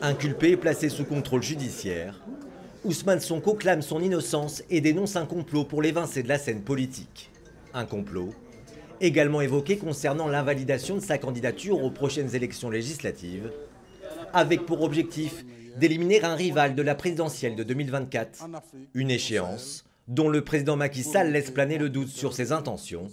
Inculpé 0.00 0.50
et 0.50 0.56
placé 0.56 0.88
sous 0.88 1.04
contrôle 1.04 1.42
judiciaire, 1.42 2.20
Ousmane 2.86 3.18
Sonko 3.18 3.54
clame 3.54 3.82
son 3.82 4.00
innocence 4.00 4.62
et 4.70 4.80
dénonce 4.80 5.16
un 5.16 5.26
complot 5.26 5.64
pour 5.64 5.82
l'évincer 5.82 6.22
de 6.22 6.28
la 6.28 6.38
scène 6.38 6.62
politique. 6.62 7.30
Un 7.74 7.84
complot 7.84 8.30
également 9.00 9.40
évoqué 9.40 9.76
concernant 9.76 10.28
l'invalidation 10.28 10.94
de 10.94 11.00
sa 11.00 11.18
candidature 11.18 11.82
aux 11.82 11.90
prochaines 11.90 12.34
élections 12.36 12.70
législatives, 12.70 13.50
avec 14.32 14.64
pour 14.66 14.82
objectif 14.82 15.44
d'éliminer 15.76 16.22
un 16.22 16.36
rival 16.36 16.76
de 16.76 16.82
la 16.82 16.94
présidentielle 16.94 17.56
de 17.56 17.64
2024, 17.64 18.46
une 18.94 19.10
échéance 19.10 19.84
dont 20.06 20.28
le 20.28 20.44
président 20.44 20.76
Macky 20.76 21.02
Sall 21.02 21.32
laisse 21.32 21.50
planer 21.50 21.78
le 21.78 21.90
doute 21.90 22.08
sur 22.08 22.34
ses 22.34 22.52
intentions, 22.52 23.08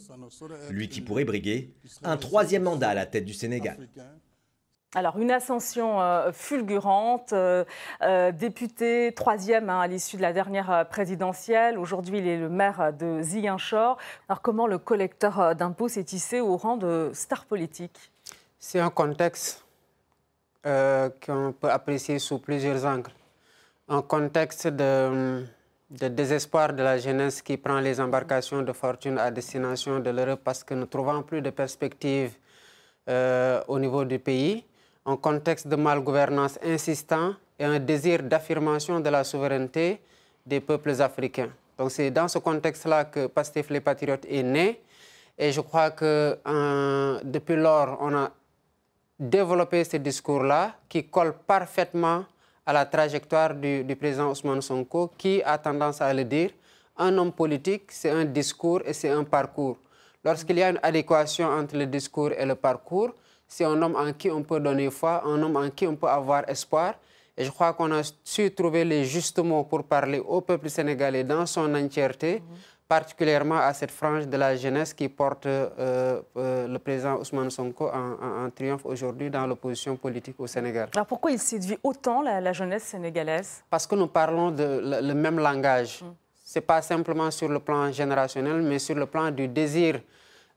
lui 0.69 0.87
qui 0.87 1.01
pourrait 1.01 1.25
briguer 1.25 1.71
un 2.03 2.17
troisième 2.17 2.63
mandat 2.63 2.89
à 2.89 2.93
la 2.93 3.07
tête 3.07 3.25
du 3.25 3.33
Sénégal. 3.33 3.89
Alors, 4.95 5.17
une 5.17 5.31
ascension 5.31 5.99
euh, 6.01 6.31
fulgurante, 6.31 7.33
euh, 7.33 7.65
euh, 8.03 8.31
député 8.31 9.11
troisième 9.15 9.71
hein, 9.71 9.79
à 9.79 9.87
l'issue 9.87 10.17
de 10.17 10.21
la 10.21 10.33
dernière 10.33 10.87
présidentielle. 10.87 11.79
Aujourd'hui, 11.79 12.19
il 12.19 12.27
est 12.27 12.37
le 12.37 12.49
maire 12.49 12.93
de 12.93 13.19
Ziguinchor. 13.23 13.97
Alors, 14.29 14.41
comment 14.43 14.67
le 14.67 14.77
collecteur 14.77 15.55
d'impôts 15.55 15.87
s'est 15.87 16.03
tissé 16.03 16.41
au 16.41 16.57
rang 16.57 16.77
de 16.77 17.09
star 17.13 17.45
politique? 17.45 18.11
C'est 18.59 18.79
un 18.79 18.91
contexte 18.91 19.65
qu'on 20.63 21.53
peut 21.59 21.69
apprécier 21.69 22.19
sous 22.19 22.37
plusieurs 22.37 22.85
angles. 22.85 23.11
Un 23.89 24.01
contexte 24.01 24.67
de, 24.67 25.43
de, 25.89 26.07
désespoir 26.07 26.71
de 26.71 26.83
la 26.83 26.97
jeunesse 26.99 27.41
qui 27.41 27.57
prend 27.57 27.79
les 27.79 27.99
embarcations 27.99 28.61
de 28.61 28.71
fortune 28.71 29.17
à 29.17 29.31
destination 29.31 29.99
de 29.99 30.09
l'Europe 30.11 30.41
parce 30.43 30.63
que 30.63 30.75
ne 30.75 30.85
trouvant 30.85 31.23
plus 31.23 31.41
de 31.41 31.49
perspectives 31.49 32.33
au 33.67 33.79
niveau 33.79 34.05
du 34.05 34.19
pays 34.19 34.63
un 35.05 35.17
contexte 35.17 35.67
de 35.67 35.75
malgouvernance 35.75 36.57
insistant 36.63 37.33
et 37.59 37.65
un 37.65 37.79
désir 37.79 38.23
d'affirmation 38.23 38.99
de 38.99 39.09
la 39.09 39.23
souveraineté 39.23 39.99
des 40.45 40.59
peuples 40.59 41.01
africains. 41.01 41.49
Donc 41.77 41.91
c'est 41.91 42.11
dans 42.11 42.27
ce 42.27 42.37
contexte-là 42.39 43.05
que 43.05 43.27
Pastef 43.27 43.69
les 43.69 43.81
Patriotes 43.81 44.25
est 44.29 44.43
né. 44.43 44.81
Et 45.37 45.51
je 45.51 45.61
crois 45.61 45.91
que 45.91 46.37
euh, 46.45 47.19
depuis 47.23 47.55
lors, 47.55 47.97
on 48.01 48.13
a 48.15 48.31
développé 49.19 49.83
ce 49.83 49.97
discours-là 49.97 50.75
qui 50.87 51.05
colle 51.05 51.33
parfaitement 51.47 52.25
à 52.65 52.73
la 52.73 52.85
trajectoire 52.85 53.53
du, 53.55 53.83
du, 53.83 53.95
président 53.95 54.31
Ousmane 54.31 54.61
Sonko, 54.61 55.11
qui 55.17 55.41
a 55.43 55.57
tendance 55.57 56.01
à 56.01 56.13
le 56.13 56.23
dire. 56.23 56.51
Un 56.97 57.17
homme 57.17 57.31
politique, 57.31 57.91
c'est 57.91 58.11
un 58.11 58.25
discours 58.25 58.81
et 58.85 58.93
c'est 58.93 59.09
un 59.09 59.23
parcours. 59.23 59.77
Lorsqu'il 60.23 60.57
y 60.59 60.63
a 60.63 60.69
une 60.69 60.79
adéquation 60.83 61.47
entre 61.47 61.75
le 61.75 61.87
discours 61.87 62.31
et 62.31 62.45
le 62.45 62.55
parcours, 62.55 63.13
c'est 63.53 63.65
un 63.65 63.79
homme 63.83 63.95
en 63.95 64.11
qui 64.13 64.31
on 64.31 64.41
peut 64.41 64.59
donner 64.59 64.89
foi, 64.89 65.23
un 65.25 65.39
homme 65.43 65.57
en 65.57 65.69
qui 65.69 65.85
on 65.85 65.95
peut 65.95 66.07
avoir 66.07 66.43
espoir. 66.49 66.95
Et 67.37 67.43
je 67.45 67.51
crois 67.51 67.73
qu'on 67.73 67.91
a 67.91 68.01
su 68.23 68.51
trouver 68.51 68.83
les 68.83 69.05
justes 69.05 69.37
mots 69.39 69.63
pour 69.63 69.83
parler 69.83 70.19
au 70.19 70.41
peuple 70.41 70.69
sénégalais 70.71 71.23
dans 71.23 71.45
son 71.45 71.73
entièreté, 71.75 72.41
particulièrement 72.87 73.57
à 73.59 73.71
cette 73.73 73.91
frange 73.91 74.27
de 74.27 74.37
la 74.37 74.55
jeunesse 74.55 74.93
qui 74.95 75.07
porte 75.07 75.45
euh, 75.45 76.21
euh, 76.37 76.67
le 76.67 76.79
président 76.79 77.17
Ousmane 77.19 77.51
Sonko 77.51 77.89
en, 77.89 78.49
triomphe 78.49 78.85
aujourd'hui 78.85 79.29
dans 79.29 79.45
l'opposition 79.45 79.95
politique 79.97 80.39
au 80.39 80.47
Sénégal. 80.47 80.89
Alors 80.95 81.05
pourquoi 81.07 81.29
il 81.31 81.39
séduit 81.39 81.77
autant 81.83 82.21
la, 82.23 82.53
jeunesse 82.53 82.83
sénégalaise? 82.83 83.63
Parce 83.69 83.85
que 83.85 83.93
nous 83.95 84.07
parlons 84.07 84.49
de, 84.49 84.99
le, 85.01 85.13
même 85.13 85.37
langage. 85.39 86.01
Mhm. 86.01 86.13
Ce 86.43 86.57
n'est 86.59 86.65
pas 86.65 86.81
simplement 86.81 87.29
sur 87.29 87.49
le 87.49 87.59
plan 87.59 87.91
générationnel, 87.91 88.61
mais 88.63 88.79
sur 88.79 88.95
le 88.95 89.05
plan 89.05 89.29
du 89.31 89.47
désir 89.47 90.01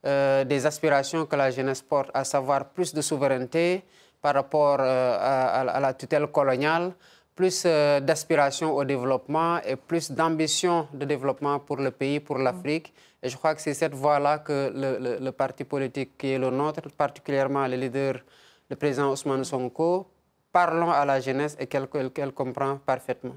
euh, 0.07 0.45
des 0.45 0.65
aspirations 0.65 1.25
que 1.25 1.35
la 1.35 1.51
jeunesse 1.51 1.81
porte, 1.81 2.09
à 2.13 2.23
savoir 2.23 2.69
plus 2.69 2.93
de 2.93 3.01
souveraineté 3.01 3.83
par 4.21 4.35
rapport 4.35 4.77
euh, 4.79 5.17
à, 5.19 5.79
la 5.81 5.93
tutelle 5.93 6.27
coloniale, 6.27 6.93
plus 7.35 7.63
euh, 7.65 7.99
d'aspiration 7.99 8.73
au 8.73 8.85
développement 8.85 9.59
et 9.65 9.75
plus 9.75 10.09
d'ambition 10.09 10.87
de 10.93 11.03
développement 11.03 11.59
pour 11.59 11.75
le 11.75 11.91
pays, 11.91 12.21
pour 12.21 12.37
l'Afrique. 12.37 12.93
Et 13.21 13.27
je 13.27 13.35
crois 13.35 13.53
que 13.53 13.59
c'est 13.59 13.73
cette 13.73 13.93
voie-là 13.93 14.39
que 14.39 14.71
le, 14.73 15.29
parti 15.31 15.65
politique 15.65 16.17
qui 16.17 16.31
est 16.31 16.39
le 16.39 16.51
nôtre, 16.51 16.83
particulièrement 16.97 17.67
le 17.67 17.75
leader, 17.75 18.21
le 18.69 18.77
président 18.77 19.11
Ousmane 19.11 19.43
Sonko, 19.43 20.07
parlons 20.53 20.89
à 20.89 21.03
la 21.03 21.19
jeunesse 21.19 21.57
et 21.59 21.67
qu'elle 21.67 22.31
comprend 22.33 22.77
parfaitement. 22.77 23.35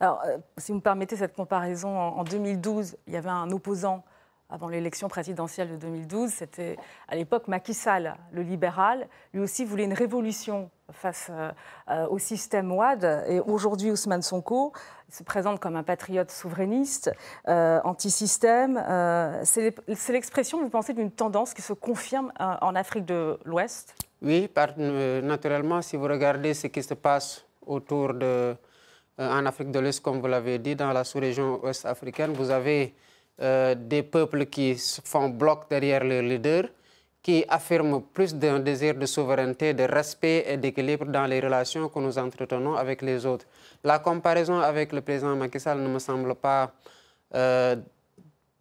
Alors, 0.00 0.20
si 0.56 0.72
vous 0.72 0.78
me 0.78 0.82
permettez 0.82 1.14
cette 1.14 1.36
comparaison, 1.36 1.96
en 1.96 2.24
2012, 2.24 2.96
il 3.06 3.12
y 3.12 3.16
avait 3.16 3.28
un 3.28 3.50
opposant 3.52 4.02
avant 4.50 4.68
l'élection 4.68 5.08
présidentielle 5.08 5.70
de 5.70 5.76
2012, 5.76 6.30
c'était 6.30 6.76
à 7.06 7.16
l'époque 7.16 7.48
Macky 7.48 7.74
Sall, 7.74 8.16
le 8.32 8.42
libéral. 8.42 9.06
Lui 9.34 9.40
aussi 9.40 9.64
voulait 9.64 9.84
une 9.84 9.92
révolution 9.92 10.70
face 10.90 11.28
euh, 11.30 11.50
euh, 11.90 12.06
au 12.08 12.18
système 12.18 12.72
WAD. 12.72 13.24
Et 13.28 13.40
aujourd'hui, 13.40 13.90
Ousmane 13.90 14.22
Sonko 14.22 14.72
se 15.10 15.22
présente 15.22 15.60
comme 15.60 15.76
un 15.76 15.82
patriote 15.82 16.30
souverainiste, 16.30 17.10
euh, 17.46 17.80
anti-système. 17.84 18.82
c'est 19.44 20.12
l'expression, 20.12 20.62
vous 20.62 20.70
pensez, 20.70 20.94
d'une 20.94 21.10
tendance 21.10 21.52
qui 21.52 21.62
se 21.62 21.74
confirme 21.74 22.32
en 22.38 22.74
Afrique 22.74 23.04
de 23.04 23.38
l'Ouest? 23.44 23.94
Oui, 24.22 24.50
naturellement, 25.22 25.82
si 25.82 25.96
vous 25.96 26.04
regardez 26.04 26.54
ce 26.54 26.66
qui 26.68 26.82
se 26.82 26.94
passe 26.94 27.44
autour 27.66 28.14
de, 28.14 28.56
en 29.18 29.44
Afrique 29.46 29.70
de 29.70 29.78
l'Ouest, 29.78 30.00
comme 30.00 30.20
vous 30.20 30.26
l'avez 30.26 30.58
dit, 30.58 30.74
dans 30.74 30.92
la 30.92 31.04
sous-région 31.04 31.60
ouest 31.62 31.84
africaine, 31.86 32.32
vous 32.32 32.50
avez 32.50 32.94
euh, 33.40 33.74
des 33.74 34.02
peuples 34.02 34.46
qui 34.46 34.76
font 35.04 35.28
bloc 35.28 35.68
derrière 35.70 36.02
leur 36.04 36.22
leader, 36.22 36.64
qui 37.22 37.44
affirment 37.48 38.02
plus 38.02 38.34
d'un 38.34 38.58
désir 38.58 38.94
de 38.94 39.06
souveraineté, 39.06 39.74
de 39.74 39.84
respect 39.84 40.44
et 40.48 40.56
d'équilibre 40.56 41.06
dans 41.06 41.26
les 41.26 41.40
relations 41.40 41.88
que 41.88 41.98
nous 41.98 42.18
entretenons 42.18 42.74
avec 42.74 43.02
les 43.02 43.26
autres. 43.26 43.46
La 43.84 43.98
comparaison 43.98 44.58
avec 44.60 44.92
le 44.92 45.02
président 45.02 45.36
Macky 45.36 45.60
Sall 45.60 45.78
ne 45.80 45.88
me 45.88 45.98
semble 45.98 46.34
pas 46.34 46.72
euh, 47.34 47.76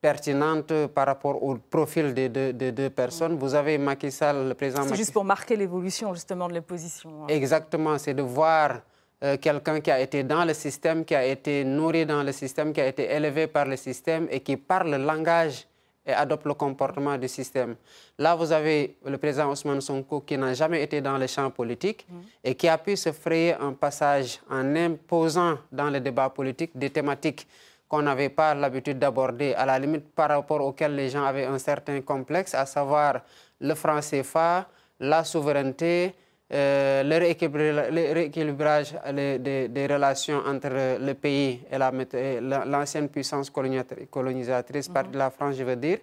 pertinente 0.01 0.88
par 0.88 1.07
rapport 1.07 1.41
au 1.41 1.55
profil 1.55 2.13
des 2.13 2.29
deux, 2.29 2.89
personnes. 2.89 3.36
Vous 3.38 3.55
avez 3.55 3.77
Macky 3.77 4.12
Sall, 4.12 4.48
le 4.48 4.53
président 4.53 4.84
C'est 4.84 4.96
juste 4.96 5.13
pour 5.13 5.24
marquer 5.25 5.55
l'évolution 5.55 6.13
justement 6.13 6.48
de 6.48 6.53
l'opposition. 6.53 7.24
Hein. 7.24 7.27
Exactement, 7.29 7.98
c'est 7.98 8.13
de 8.13 8.22
voir 8.22 8.81
euh, 9.24 9.38
quelqu'un 9.38 9.79
qui 9.81 9.89
a 9.91 10.00
été 10.00 10.24
dans 10.24 10.45
le 10.45 10.53
système, 10.53 11.03
qui 11.03 11.15
a 11.15 11.25
été 11.25 11.63
nourri 11.63 12.05
dans 12.05 12.24
le 12.24 12.31
système, 12.31 12.71
qui 12.74 12.81
a 12.81 12.88
été 12.88 13.12
élevé 13.12 13.47
par 13.47 13.65
le 13.65 13.75
système 13.75 14.27
et 14.29 14.41
qui 14.41 14.57
parle 14.57 14.91
le 14.91 14.97
langage 14.97 15.65
et 16.05 16.13
adopte 16.13 16.45
le 16.45 16.53
comportement 16.53 17.17
du 17.17 17.27
système. 17.27 17.75
Là, 18.17 18.36
vous 18.36 18.51
avez 18.51 18.95
le 19.05 19.17
président 19.17 19.51
Ousmane 19.51 19.81
Sonko 19.81 20.21
qui 20.21 20.38
n'a 20.38 20.53
jamais 20.53 20.81
été 20.83 21.01
dans 21.01 21.17
le 21.17 21.27
champ 21.27 21.50
politique 21.50 22.05
mm. 22.09 22.15
et 22.43 22.55
qui 22.55 22.67
a 22.67 22.77
pu 22.77 22.95
se 22.95 23.12
frayer 23.12 23.55
un 23.55 23.74
passage 23.74 24.39
en 24.50 24.75
imposant 24.75 25.57
dans 25.71 25.89
le 25.89 26.00
débat 26.00 26.29
politique 26.29 26.71
des 26.75 26.89
thématiques 26.89 27.45
qu'on 27.89 28.01
n'avait 28.01 28.29
pas 28.29 28.53
l'habitude 28.53 29.00
d'aborder, 29.00 29.53
à 29.53 29.65
la 29.65 29.79
limite 29.79 30.13
par 30.13 30.29
rapport 30.29 30.62
auxquelles 30.62 30.95
les 30.95 31.09
gens 31.09 31.24
avaient 31.24 31.45
un 31.45 31.57
certain 31.57 32.01
complexe, 32.01 32.53
à 32.53 32.65
savoir 32.65 33.21
le 33.59 33.74
franc 33.75 34.00
CFA, 34.01 34.67
la 35.00 35.24
souveraineté, 35.24 36.13
euh, 36.54 37.04
le 37.04 38.13
rééquilibrage 38.13 38.96
des, 39.12 39.88
relations 39.89 40.42
entre 40.46 40.98
le 41.00 41.13
pays 41.13 41.62
et 41.70 41.77
l'ancienne 41.77 43.10
puissance 43.10 43.50
colonisatrice, 43.50 44.88
par 44.88 45.06
mhm. 45.08 45.18
la 45.18 45.30
France, 45.30 45.56
je 45.58 45.63
veux 45.63 45.75
dire. 45.75 46.00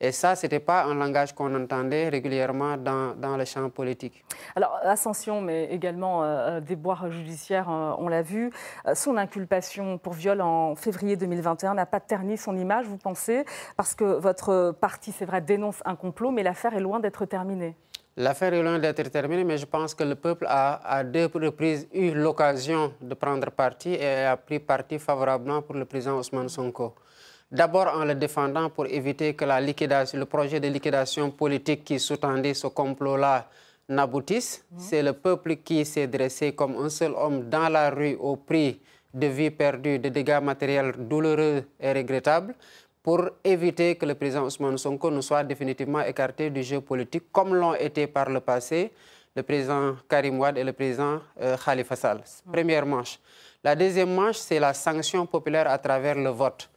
Et 0.00 0.10
ça, 0.10 0.34
ce 0.34 0.46
n'était 0.46 0.58
pas 0.58 0.82
un 0.84 0.94
langage 0.94 1.32
qu'on 1.32 1.54
entendait 1.54 2.08
régulièrement 2.08 2.76
dans, 2.76 3.14
dans, 3.14 3.36
le 3.36 3.44
champ 3.44 3.70
politique. 3.70 4.24
Alors, 4.56 4.76
Ascension, 4.82 5.40
mais 5.40 5.66
également 5.66 6.24
euh, 6.24 6.60
des 6.60 6.74
boires 6.74 7.08
judiciaires, 7.08 7.70
euh, 7.70 7.94
on 7.98 8.08
l'a 8.08 8.22
vu. 8.22 8.50
son 8.94 9.16
inculpation 9.16 9.98
pour 9.98 10.14
viol 10.14 10.40
en 10.40 10.74
février 10.74 11.16
2021 11.16 11.74
n'a 11.74 11.86
pas 11.86 12.00
terni 12.00 12.36
son 12.36 12.56
image, 12.56 12.86
vous 12.86 12.96
pensez? 12.96 13.44
Parce 13.76 13.94
que 13.94 14.04
votre 14.04 14.74
parti, 14.80 15.12
c'est 15.12 15.26
vrai, 15.26 15.40
dénonce 15.40 15.82
un 15.84 15.94
complot, 15.94 16.32
mais 16.32 16.42
l'affaire 16.42 16.74
est 16.74 16.80
loin 16.80 16.98
d'être 16.98 17.24
terminée. 17.26 17.76
L'affaire 18.16 18.52
est 18.52 18.62
loin 18.62 18.78
d'être 18.78 19.08
terminée, 19.10 19.42
mais 19.42 19.56
je 19.56 19.64
pense 19.64 19.94
que 19.94 20.04
le 20.04 20.14
peuple 20.16 20.44
a 20.46 20.74
à 20.86 21.02
deux 21.02 21.30
reprises 21.32 21.88
eu 21.94 22.10
l'occasion 22.12 22.92
de 23.00 23.14
prendre 23.14 23.50
parti 23.50 23.94
et 23.94 24.24
a 24.26 24.36
pris 24.36 24.58
parti 24.58 24.98
favorablement 24.98 25.62
pour 25.62 25.76
le 25.76 25.86
président 25.86 26.18
Ousmane 26.18 26.50
Sonko. 26.50 26.94
D'abord 27.50 27.88
en 27.94 28.04
le 28.04 28.14
défendant 28.14 28.68
pour 28.68 28.86
éviter 28.86 29.34
que 29.34 29.46
la 29.46 29.60
liquidation, 29.62 30.18
le 30.18 30.26
projet 30.26 30.60
de 30.60 30.68
liquidation 30.68 31.30
politique 31.30 31.84
qui 31.84 31.98
sous-tendait 31.98 32.52
ce 32.54 32.66
complot-là 32.66 33.48
n'aboutisse. 33.88 34.62
Mhm. 34.70 34.78
C'est 34.78 35.02
le 35.02 35.14
peuple 35.14 35.56
qui 35.56 35.84
s'est 35.86 36.06
dressé 36.06 36.52
comme 36.54 36.76
un 36.76 36.90
seul 36.90 37.12
homme 37.16 37.48
dans 37.48 37.70
la 37.70 37.88
rue 37.88 38.16
au 38.20 38.36
prix 38.36 38.80
de 39.14 39.26
vies 39.26 39.50
perdues, 39.50 39.98
de 39.98 40.08
dégâts 40.10 40.40
matériels 40.42 40.92
douloureux 40.98 41.64
et 41.80 41.92
regrettables 41.92 42.54
pour 43.02 43.28
éviter 43.42 43.96
que 43.96 44.06
le 44.06 44.14
président 44.14 44.44
Ousmane 44.44 44.78
Sonko 44.78 45.10
ne 45.10 45.20
soit 45.20 45.42
définitivement 45.44 46.00
écarté 46.02 46.50
du 46.50 46.62
jeu 46.62 46.80
politique, 46.80 47.24
comme 47.32 47.54
l'ont 47.54 47.74
été 47.74 48.06
par 48.06 48.28
le 48.30 48.40
passé 48.40 48.92
le 49.34 49.42
président 49.42 49.96
Karim 50.08 50.38
Wade 50.38 50.58
et 50.58 50.64
le 50.64 50.72
président 50.72 51.20
euh, 51.40 51.56
Khalifa 51.56 51.96
Sall. 51.96 52.22
Première 52.52 52.84
manche. 52.84 53.18
La 53.64 53.74
deuxième 53.74 54.14
manche, 54.14 54.36
c'est 54.36 54.58
la 54.60 54.74
sanction 54.74 55.24
populaire 55.26 55.70
à 55.70 55.78
travers 55.78 56.16
le 56.16 56.30
vote. 56.30 56.68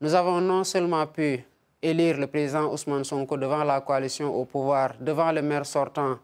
Nous 0.00 0.14
avons 0.14 0.40
non 0.40 0.64
seulement 0.64 1.06
pu 1.06 1.44
élire 1.82 2.16
le 2.16 2.26
président 2.26 2.72
Ousmane 2.72 3.04
Sonko 3.04 3.36
devant 3.36 3.64
la 3.64 3.80
coalition 3.80 4.34
au 4.34 4.44
pouvoir, 4.44 4.94
devant 5.00 5.30
le 5.32 5.42
maire 5.42 5.66
sortant 5.66 6.18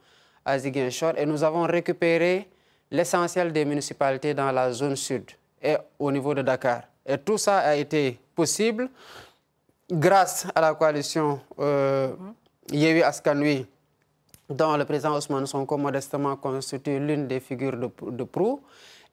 à 0.45 0.59
Ziguinchor, 0.59 1.15
et 1.17 1.27
nous 1.27 1.43
avons 1.43 1.63
récupéré 1.65 2.49
l'essentiel 2.91 3.53
des 3.53 3.65
municipalités 3.65 4.35
dans 4.35 4.53
la 4.53 4.73
zone 4.73 4.97
sud 4.97 5.31
et 5.63 5.77
au 5.99 6.11
niveau 6.13 6.35
de 6.35 6.43
Dakar. 6.43 6.83
Et 7.07 7.19
tout 7.19 7.39
ça 7.39 7.59
a 7.59 7.75
été 7.77 8.19
possible 8.35 8.89
grâce 9.91 10.47
à 10.55 10.61
la 10.61 10.75
coalition 10.75 11.41
euh, 11.59 12.15
Yewi 12.73 13.03
Askanui, 13.03 13.67
dont 14.49 14.77
le 14.77 14.85
président 14.85 15.17
Ousmane 15.17 15.47
Sonko 15.47 15.77
modestement 15.77 16.37
constitue 16.37 16.99
l'une 16.99 17.27
des 17.27 17.41
figures 17.41 17.77
de, 17.77 17.91
de 18.11 18.25
proue, 18.25 18.61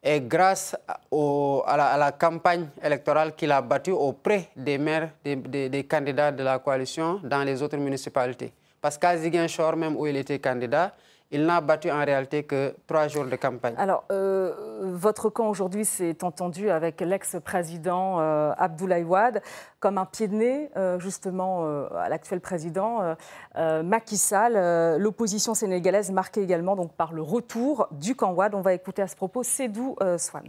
et 0.04 0.20
grâce 0.22 0.76
à, 0.88 1.98
la, 1.98 2.12
campagne 2.14 2.68
électorale 2.84 3.36
qu'il 3.36 3.52
a 3.52 3.62
battue 3.62 3.92
auprès 3.92 4.50
des 4.56 4.78
maires, 4.80 5.12
des, 5.24 5.86
candidats 5.90 6.32
de 6.32 6.44
la 6.44 6.58
coalition 6.60 7.20
dans 7.24 7.44
les 7.44 7.62
autres 7.62 7.78
municipalités. 7.78 8.52
Parce 8.82 8.98
qu'à 8.98 9.16
Ziguinchor, 9.16 9.76
même 9.76 9.96
où 9.96 10.08
il 10.08 10.18
était 10.18 10.40
candidat, 10.40 10.96
il 11.32 11.46
n'a 11.46 11.62
battu 11.62 11.90
en 11.90 12.04
réalité 12.04 12.44
que 12.44 12.76
trois 12.88 13.08
jours 13.08 13.26
de 13.26 13.36
campagne. 13.38 13.74
Alors, 13.78 14.04
euh, 14.12 14.52
votre 14.82 15.30
camp 15.30 15.50
aujourd'hui 15.50 15.86
s'est 15.86 16.24
entendu 16.24 16.70
avec 16.70 17.00
l'ex-président 17.00 18.20
euh, 18.20 18.52
Abdoulaye 18.58 19.04
Wade 19.04 19.42
comme 19.80 19.98
un 19.98 20.06
pied 20.06 20.28
de 20.28 20.36
nez, 20.36 20.70
euh, 20.76 21.00
justement, 21.00 21.66
à 21.96 22.10
l'actuel 22.10 22.40
président 22.42 23.16
Macky 23.56 24.18
Sall. 24.18 25.00
L'opposition 25.00 25.54
sénégalaise 25.54 26.12
marquée 26.12 26.42
également 26.42 26.76
donc, 26.76 26.94
par 26.94 27.14
le 27.14 27.22
retour 27.22 27.88
du 27.92 28.16
camp 28.16 28.34
Wade. 28.34 28.54
On 28.54 28.62
va 28.62 28.74
écouter 28.74 29.02
à 29.02 29.08
ce 29.08 29.16
propos 29.16 29.44
Cédou 29.44 29.96
Swan. 30.18 30.44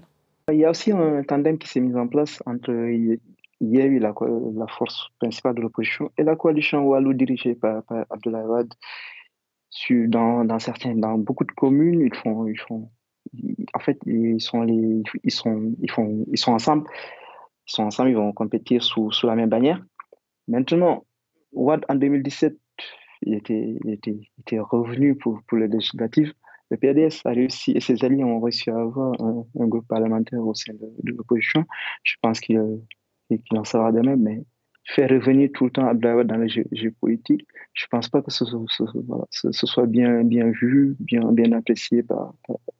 Il 0.50 0.58
y 0.58 0.64
a 0.64 0.70
aussi 0.70 0.92
un 0.92 1.22
tandem 1.22 1.56
qui 1.56 1.68
s'est 1.68 1.80
mis 1.80 1.96
en 1.96 2.08
place 2.08 2.42
entre 2.44 2.72
eu 2.72 3.18
la, 3.60 4.12
la 4.54 4.66
force 4.66 5.08
principale 5.20 5.54
de 5.54 5.60
l'opposition 5.60 6.10
et 6.18 6.24
la 6.24 6.36
coalition 6.36 6.82
Walou 6.82 7.14
dirigée 7.14 7.54
par, 7.54 7.82
par 7.84 8.04
Abdoulaye 8.10 8.44
Wade 8.44 8.74
dans, 10.08 10.44
dans, 10.44 10.58
certains, 10.58 10.94
dans 10.94 11.18
beaucoup 11.18 11.44
de 11.44 11.52
communes, 11.52 12.00
ils 12.00 12.14
font, 12.14 12.46
ils 12.46 12.58
font, 12.58 12.90
en 13.74 13.78
fait, 13.78 13.98
ils 14.06 14.40
sont 14.40 14.62
les, 14.62 15.02
ils 15.24 15.30
sont, 15.30 15.74
ils 15.80 15.90
font, 15.90 16.24
ils 16.30 16.38
sont 16.38 16.52
ensemble, 16.52 16.88
ils 17.66 17.72
sont 17.72 17.84
ensemble, 17.84 18.10
ils 18.10 18.16
vont 18.16 18.32
compétir 18.32 18.82
sous, 18.82 19.10
sous 19.12 19.26
la 19.26 19.34
même 19.34 19.48
bannière. 19.48 19.82
Maintenant, 20.48 21.04
en 21.54 21.94
2017, 21.94 22.56
il 23.22 23.34
était, 23.34 23.78
était, 23.86 24.18
était 24.40 24.58
revenu 24.58 25.16
pour, 25.16 25.40
pour 25.46 25.58
les 25.58 25.68
législatives. 25.68 26.32
Le 26.70 26.76
PDS 26.76 27.20
a 27.26 27.30
réussi 27.30 27.72
et 27.72 27.80
ses 27.80 28.02
alliés 28.04 28.24
ont 28.24 28.40
réussi 28.40 28.70
à 28.70 28.78
avoir 28.78 29.12
un, 29.20 29.66
groupe 29.66 29.86
parlementaire 29.86 30.40
au 30.40 30.54
sein 30.54 30.72
de, 30.72 31.12
l'opposition. 31.12 31.64
Je 32.02 32.16
pense 32.22 32.40
qu'il 32.40 32.58
en 33.50 33.64
sera 33.64 33.92
de 33.92 34.00
même, 34.00 34.22
mais 34.22 34.42
faire 34.84 35.08
revenir 35.08 35.50
tout 35.54 35.64
le 35.64 35.70
temps 35.70 35.86
Abdoulaye 35.86 36.24
dans 36.24 36.36
le 36.36 36.48
jeu, 36.48 36.64
je 36.72 36.86
ne 36.86 37.88
pense 37.90 38.08
pas 38.08 38.22
que 38.22 38.30
ce, 38.30 38.44
soit 38.44 39.86
bien, 39.86 40.22
vu, 40.22 40.96
bien, 41.00 41.52
apprécié 41.52 42.02
par, 42.02 42.34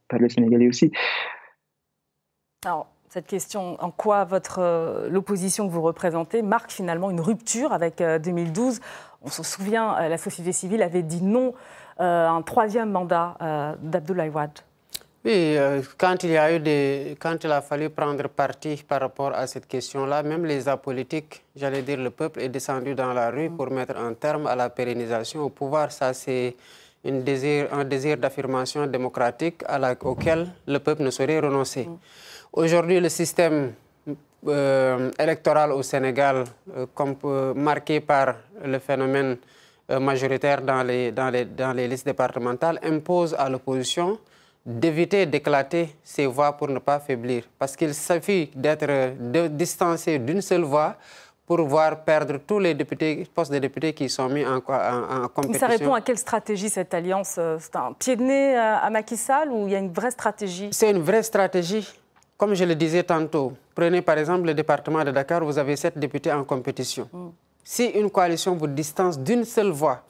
par, 0.09 0.19
les 0.19 0.29
Sénégalais 0.29 0.69
aussi. 0.69 0.93
Alors, 2.65 2.89
cette 3.09 3.27
question, 3.27 3.77
en 3.83 3.91
quoi 3.91 4.27
euh, 4.59 5.09
l'opposition 5.11 5.69
que 5.69 5.73
vous 5.73 5.83
représentez 5.83 6.43
marque 6.43 6.71
finalement 6.71 7.11
une 7.11 7.21
rupture 7.21 7.73
avec 7.73 8.03
2012 8.03 8.79
euh, 8.79 8.83
On 9.23 9.29
se 9.29 9.43
souvient, 9.43 9.97
euh, 9.99 10.09
la 10.09 10.19
société 10.19 10.53
civile 10.53 10.83
avait 10.83 11.03
dit 11.03 11.23
non 11.23 11.55
à 11.99 12.31
un 12.31 12.43
troisième 12.43 12.91
mandat 12.91 13.77
d'Abdoulaye 13.83 14.31
Wade. 14.31 14.59
Oui, 15.25 15.57
euh, 15.57 15.81
quand 15.97 16.25
il 16.25 16.31
y 16.31 16.37
a 16.37 16.53
eu 16.53 16.59
des, 16.59 17.17
quand 17.21 17.45
il 17.45 17.53
a 17.53 17.61
fallu 17.61 17.91
prendre 17.91 18.27
parti 18.29 18.83
par 18.83 19.03
rapport 19.03 19.33
à 19.33 19.47
cette 19.47 19.69
question-là, 19.69 20.25
même 20.25 20.45
les 20.45 20.69
apolitiques, 20.69 21.45
j'allais 21.55 21.83
dire 21.83 21.99
le 21.99 22.11
peuple, 22.11 22.41
est 22.41 22.49
descendu 22.49 22.97
dans 22.97 23.13
la 23.13 23.31
rue 23.31 23.49
pour 23.49 23.71
mettre 23.71 23.97
un 23.97 24.15
terme 24.15 24.49
à 24.49 24.57
la 24.57 24.69
pérennisation 24.69 25.43
au 25.43 25.49
pouvoir. 25.51 25.93
Ça, 25.93 26.13
c'est 26.13 26.57
un 27.05 27.85
désir 27.85 28.17
d'affirmation 28.17 28.85
démocratique 28.89 29.63
auquel 30.03 30.49
le 30.67 30.79
peuple 30.81 31.05
ne 31.05 31.11
saurait 31.11 31.39
renoncer. 31.39 31.89
Aujourd'hui, 32.53 32.99
le 32.99 33.09
système 33.09 33.75
euh, 34.49 35.09
électoral 35.21 35.71
au 35.71 35.85
Sénégal, 35.85 36.43
euh, 36.77 36.87
comme, 36.93 37.15
marqué 37.55 38.01
par 38.01 38.35
le 38.65 38.81
phénomène 38.81 39.37
majoritaire 39.89 40.63
dans 40.63 40.83
les, 40.83 41.13
dans, 41.13 41.31
les, 41.31 41.45
dans 41.45 41.73
les 41.73 41.87
listes 41.87 42.07
départementales, 42.07 42.81
impose 42.83 43.37
à 43.39 43.49
l'opposition 43.49 44.19
d'éviter 44.65 45.27
d'éclater 45.27 45.95
ses 46.03 46.27
voix 46.27 46.53
pour 46.53 46.69
ne 46.69 46.79
pas 46.79 47.01
faiblir. 47.01 47.45
Parce 47.59 47.77
qu'il 47.77 47.95
suffit 47.95 48.51
d'être 48.55 49.49
distancé 49.49 50.19
d'une 50.19 50.41
seule 50.41 50.63
voix 50.63 50.97
pour 51.45 51.67
voir 51.67 52.05
perdre 52.05 52.39
tous 52.47 52.61
les 52.61 52.73
députés, 52.73 53.27
postes 53.35 53.53
de 53.53 53.59
députés 53.59 53.93
qui 53.93 54.09
sont 54.09 54.29
mis 54.29 54.45
en, 54.47 54.57
en, 54.57 55.29
compétition. 55.29 55.59
Ça 55.59 55.67
répond 55.67 55.93
à 55.93 56.01
quelle 56.01 56.19
stratégie 56.19 56.71
cette 56.71 56.95
alliance? 56.95 57.39
C'est 57.59 57.77
un 57.77 57.93
pied 57.93 58.15
de 58.17 58.23
nez 58.23 58.57
à 58.57 58.89
Macky 58.91 59.17
Sall 59.17 59.51
ou 59.51 59.67
il 59.67 59.73
y 59.73 59.77
a 59.77 59.79
une 59.79 59.93
vraie 59.93 60.13
stratégie? 60.13 60.69
C'est 60.73 60.91
une 60.91 61.03
vraie 61.03 61.23
stratégie. 61.23 61.89
Comme 62.37 62.55
je 62.55 62.65
le 62.65 62.75
disais 62.75 63.03
tantôt, 63.03 63.53
prenez 63.75 64.03
par 64.03 64.19
exemple 64.19 64.47
le 64.47 64.55
département 64.55 65.05
de 65.05 65.11
Dakar, 65.11 65.45
vous 65.45 65.59
avez 65.59 65.77
sept 65.77 65.99
députés 65.99 66.33
en 66.33 66.45
compétition. 66.45 67.09
Hmm. 67.13 67.31
Si 67.65 67.87
une 67.87 68.11
coalition 68.11 68.57
vous 68.57 68.67
distance 68.67 69.19
d'une 69.19 69.45
seule 69.45 69.71
voix, 69.71 70.03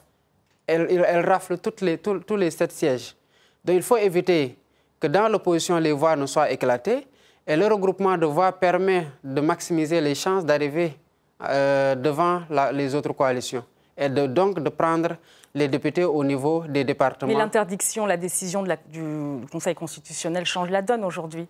elle, 0.65 0.87
elle 1.07 1.27
rafle 1.27 1.57
toutes 1.57 1.81
les, 1.81 1.97
tous 1.97 2.35
les 2.35 2.51
sept 2.51 2.71
sièges. 2.71 3.15
Donc 3.65 3.75
il 3.75 3.81
faut 3.83 3.97
éviter 3.97 4.57
que 4.99 5.07
dans 5.07 5.27
l'opposition, 5.27 5.77
les 5.79 5.91
voix 5.91 6.15
ne 6.15 6.25
soient 6.25 6.51
éclatées. 6.51 7.07
Et 7.45 7.55
le 7.57 7.65
regroupement 7.67 8.17
de 8.17 8.25
voix 8.25 8.51
permet 8.53 9.07
de 9.23 9.41
maximiser 9.41 9.99
les 9.99 10.15
chances 10.15 10.45
d'arriver 10.45 10.97
euh, 11.43 11.93
devant 11.95 12.41
les 12.71 12.95
autres 12.95 13.11
coalitions 13.13 13.65
et 13.97 14.07
de, 14.07 14.27
donc 14.27 14.59
de 14.61 14.69
prendre 14.69 15.17
les 15.53 15.67
députés 15.67 16.05
au 16.05 16.23
niveau 16.23 16.63
des 16.67 16.83
départements. 16.85 17.31
Mais 17.31 17.37
l'interdiction, 17.37 18.05
la 18.05 18.15
décision 18.17 18.63
du 18.63 19.45
Conseil 19.51 19.75
constitutionnel 19.75 20.45
change 20.45 20.69
la 20.69 20.81
donne 20.81 21.03
aujourd'hui 21.03 21.47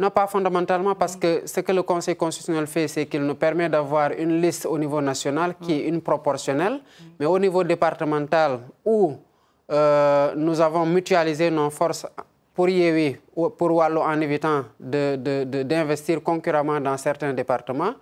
non, 0.00 0.10
pas 0.10 0.28
fondamentalement, 0.28 0.94
parce 0.94 1.16
que 1.16 1.42
ce 1.44 1.58
que 1.58 1.72
le 1.72 1.82
Conseil 1.82 2.14
constitutionnel 2.14 2.68
fait, 2.68 2.86
c'est 2.86 3.06
qu'il 3.06 3.22
nous 3.22 3.34
permet 3.34 3.68
d'avoir 3.68 4.12
une 4.12 4.40
liste 4.40 4.64
au 4.64 4.78
niveau 4.78 5.00
national 5.00 5.56
qui 5.60 5.72
est 5.72 5.88
une 5.88 6.00
proportionnelle, 6.00 6.78
mais 7.18 7.26
au 7.26 7.36
niveau 7.36 7.64
départemental, 7.64 8.60
où 8.84 9.16
euh, 9.70 10.32
nous 10.36 10.60
avons 10.60 10.86
mutualisé 10.86 11.50
nos 11.50 11.70
forces 11.70 12.06
pour 12.54 12.68
Yewi, 12.68 13.16
pour 13.34 13.70
Wallo 13.70 14.00
en 14.00 14.20
évitant 14.20 14.64
d'investir 14.80 16.18
de, 16.18 16.24
concurremment 16.24 16.80
dans 16.80 16.96
certains 16.96 17.32
départements, 17.32 17.94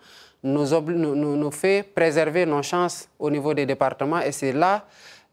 nous, 0.43 0.65
nous, 0.81 1.37
nous, 1.37 1.51
fait 1.51 1.83
préserver 1.83 2.47
nos 2.47 2.63
chances 2.63 3.09
au 3.19 3.29
niveau 3.31 3.53
des 3.53 3.67
départements 3.67 4.21
et 4.21 4.33
c'est 4.33 4.53
là 4.53 4.85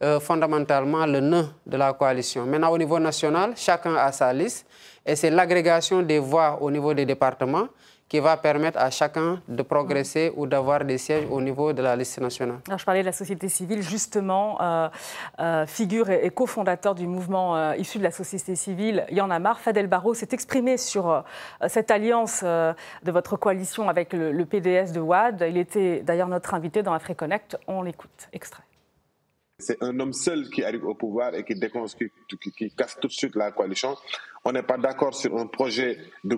euh, 0.04 0.20
fondamentalement 0.20 1.06
le 1.06 1.20
nœud 1.22 1.46
de 1.66 1.78
la 1.78 1.94
coalition. 1.94 2.46
Maintenant, 2.46 2.72
au 2.72 2.78
niveau 2.78 3.00
national, 3.00 3.54
chacun 3.56 3.96
a 3.96 4.12
sa 4.12 4.34
liste 4.34 4.66
et 5.06 5.16
c'est 5.16 5.30
l'agrégation 5.30 6.02
des 6.02 6.20
voix 6.20 6.58
au 6.62 6.70
niveau 6.70 6.94
des 6.94 7.06
départements 7.06 7.68
qui 8.14 8.20
va 8.20 8.38
permettre 8.38 8.78
à 8.78 8.92
chacun 8.92 9.42
de 9.48 9.64
progresser 9.64 10.32
ou 10.36 10.46
d'avoir 10.46 10.86
des 10.86 11.00
sièges 11.00 11.26
au 11.32 11.42
niveau 11.42 11.74
de 11.74 11.82
la 11.82 11.96
liste 11.96 12.22
nationale. 12.22 12.60
Alors, 12.68 12.78
je 12.78 12.86
parlais 12.86 13.02
de 13.02 13.08
la 13.08 13.12
société 13.12 13.50
civile, 13.50 13.82
justement, 13.82 14.62
euh, 14.62 14.88
euh, 15.40 15.66
figure 15.66 16.12
et, 16.12 16.30
cofondateur 16.30 16.94
du 16.94 17.08
mouvement 17.08 17.58
euh, 17.58 17.76
issu 17.76 17.98
de 17.98 18.04
la 18.04 18.12
société 18.12 18.56
civile, 18.56 19.04
Y 19.10 19.20
en 19.20 19.32
a 19.32 19.40
marre. 19.40 19.60
Fadel 19.60 19.88
Barro 19.88 20.14
s'est 20.14 20.30
exprimé 20.32 20.78
sur 20.78 21.24
cette 21.68 21.90
alliance 21.90 22.44
de 22.44 23.12
votre 23.12 23.36
coalition 23.36 23.90
avec 23.90 24.14
le, 24.14 24.46
PDS 24.46 24.92
de 24.94 25.00
WAD. 25.00 25.46
Il 25.50 25.58
était 25.58 26.02
d'ailleurs 26.02 26.28
notre 26.28 26.54
invité 26.54 26.84
dans 26.84 26.94
AfriConnect. 26.94 27.58
On 27.66 27.82
l'écoute. 27.82 28.30
Extrait. 28.32 28.62
C'est 29.58 29.82
un 29.82 30.00
homme 30.00 30.14
seul 30.14 30.50
qui 30.52 30.64
arrive 30.64 30.86
au 30.86 30.94
pouvoir 30.94 31.34
et 31.34 31.44
qui, 31.44 31.56
qui 32.58 32.76
casse 32.76 32.96
tout 33.00 33.08
de 33.08 33.14
suite 33.14 33.36
la 33.36 33.52
coalition. 33.52 33.96
On 34.46 34.52
n'est 34.52 34.62
pas 34.62 34.78
d'accord 34.78 35.16
sur 35.16 35.36
un 35.38 35.48
projet 35.48 35.98
de 36.24 36.38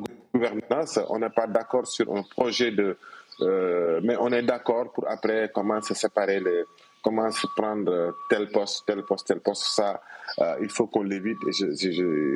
on 1.10 1.19
n'est 1.19 1.30
pas 1.30 1.48
d'accord 1.48 1.88
sur 1.88 2.15
un 2.15 2.24
projet 2.24 2.71
de... 2.71 2.98
Euh, 3.41 4.00
mais 4.04 4.15
on 4.19 4.32
est 4.32 4.43
d'accord 4.43 4.93
pour 4.93 5.10
après 5.10 5.52
comment 5.54 5.82
se 5.82 5.93
séparer, 5.93 6.39
les, 6.39 6.63
comment 7.04 7.30
se 7.32 7.48
prendre 7.56 8.15
tel 8.30 8.50
poste, 8.50 8.86
tel 8.88 9.04
poste, 9.04 9.28
tel 9.28 9.41
poste. 9.41 9.63
Ça, 9.63 10.02
euh, 10.39 10.56
il 10.62 10.69
faut 10.69 10.88
qu'on 10.88 11.04
l'évite. 11.04 11.38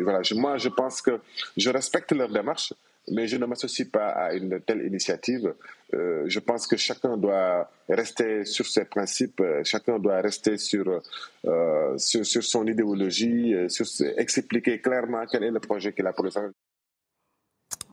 voilà, 0.04 0.22
moi, 0.36 0.58
je 0.58 0.70
pense 0.70 1.02
que 1.02 1.20
je 1.56 1.70
respecte 1.70 2.12
leur 2.12 2.30
démarche 2.30 2.74
mais 3.12 3.28
je 3.28 3.38
ne 3.38 3.46
m'associe 3.46 3.88
pas 3.90 4.10
à 4.10 4.34
une 4.34 4.60
telle 4.62 4.86
initiative. 4.86 5.54
Euh, 5.94 6.24
je 6.28 6.40
pense 6.40 6.68
que 6.68 6.78
chacun 6.78 7.18
doit 7.18 7.70
rester 7.88 8.46
sur 8.46 8.66
ses 8.66 8.86
principes, 8.86 9.42
chacun 9.64 10.00
doit 10.00 10.22
rester 10.22 10.58
sur, 10.58 11.02
euh, 11.46 11.98
sur, 11.98 12.44
son 12.44 12.68
idéologie, 12.68 13.54
euh, 13.54 13.70
sur, 13.70 13.86
expliquer 14.18 14.80
clairement 14.80 15.26
quel 15.32 15.44
est 15.44 15.52
le 15.52 15.60
projet 15.60 15.94
qu'il 15.94 16.06
a 16.08 16.14
pour 16.14 16.26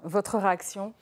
Votre 0.03 0.39
réaction? 0.39 0.93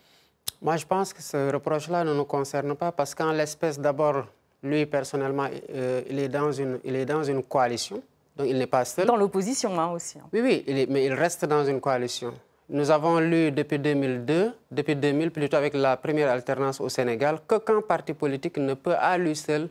Moi, 0.62 0.76
je 0.76 0.86
pense 0.86 1.12
que 1.12 1.22
ce 1.22 1.52
reproche-là 1.52 2.04
ne 2.04 2.14
nous 2.14 2.24
concerne 2.24 2.74
pas 2.74 2.92
parce 2.92 3.14
qu'en 3.14 3.32
l'espèce, 3.32 3.78
d'abord, 3.78 4.26
lui, 4.62 4.86
personnellement, 4.86 5.48
euh, 5.70 6.02
il, 6.08 6.18
est 6.18 6.28
dans 6.28 6.52
une, 6.52 6.80
il 6.84 6.96
est 6.96 7.04
dans 7.04 7.22
une 7.22 7.42
coalition. 7.42 8.02
Donc, 8.36 8.46
il 8.48 8.58
n'est 8.58 8.66
pas 8.66 8.84
seul. 8.84 9.06
Dans 9.06 9.16
l'opposition 9.16 9.78
hein, 9.78 9.90
aussi. 9.92 10.18
Hein. 10.18 10.28
Oui, 10.32 10.40
oui, 10.42 10.86
mais 10.88 11.04
il 11.04 11.12
reste 11.12 11.44
dans 11.44 11.64
une 11.64 11.80
coalition. 11.80 12.32
Nous 12.70 12.90
avons 12.90 13.20
lu 13.20 13.52
depuis 13.52 13.78
2002, 13.78 14.52
depuis 14.70 14.96
2000 14.96 15.30
plutôt 15.30 15.56
avec 15.58 15.74
la 15.74 15.98
première 15.98 16.30
alternance 16.30 16.80
au 16.80 16.88
Sénégal, 16.88 17.40
qu'aucun 17.46 17.82
parti 17.82 18.14
politique 18.14 18.56
ne 18.56 18.72
peut 18.72 18.96
à 18.98 19.18
lui 19.18 19.36
seul 19.36 19.68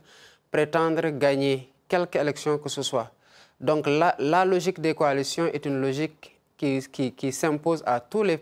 prétendre 0.51 1.09
gagner 1.09 1.73
quelque 1.87 2.17
élection 2.17 2.59
que 2.59 2.69
ce 2.69 2.83
soit. 2.83 3.09
Donc 3.59 3.87
la, 3.87 4.15
la 4.19 4.45
logique 4.45 4.79
des 4.79 4.93
coalitions 4.93 5.47
est 5.47 5.65
une 5.65 5.81
logique 5.81 6.39
qui, 6.55 6.85
qui, 6.91 7.11
qui 7.13 7.31
s'impose 7.31 7.81
à, 7.85 7.99
tous 7.99 8.21
les, 8.21 8.39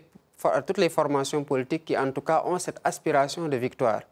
toutes 0.66 0.78
les 0.78 0.88
formations 0.88 1.44
politiques 1.44 1.84
qui 1.84 1.96
en 1.96 2.10
tout 2.10 2.20
cas 2.20 2.42
ont 2.46 2.58
cette 2.58 2.80
aspiration 2.84 3.48
de 3.48 3.56
victoire. 3.56 4.02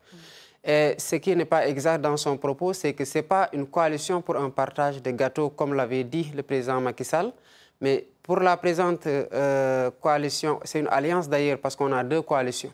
Et 0.62 0.94
ce 0.98 1.16
qui 1.16 1.34
n'est 1.34 1.46
pas 1.46 1.66
exact 1.66 2.00
dans 2.02 2.16
son 2.16 2.36
propos, 2.36 2.72
c'est 2.74 2.92
que 2.92 3.04
ce 3.04 3.18
n'est 3.18 3.22
pas 3.22 3.48
une 3.52 3.66
coalition 3.66 4.20
pour 4.20 4.36
un 4.36 4.50
partage 4.50 5.00
de 5.02 5.10
gâteaux, 5.10 5.50
comme 5.50 5.72
l'avait 5.74 6.04
dit 6.04 6.30
le 6.34 6.42
président 6.42 6.80
Macky 6.80 7.04
Sall, 7.04 7.32
mais 7.80 8.06
pour 8.22 8.40
la 8.40 8.56
présente 8.58 9.06
euh, 9.06 9.90
coalition, 10.00 10.60
c'est 10.64 10.80
une 10.80 10.88
alliance 10.88 11.28
d'ailleurs 11.28 11.58
parce 11.58 11.74
qu'on 11.74 11.92
a 11.92 12.04
deux 12.04 12.20
coalitions 12.22 12.72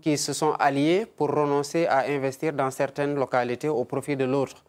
qui 0.00 0.16
se 0.16 0.32
sont 0.32 0.52
alliées 0.52 1.06
pour 1.06 1.28
renoncer 1.30 1.86
à 1.86 2.06
investir 2.08 2.52
dans 2.52 2.70
certaines 2.70 3.14
localités 3.14 3.68
au 3.68 3.84
profit 3.84 4.16
de 4.16 4.24
l'autre. 4.24 4.64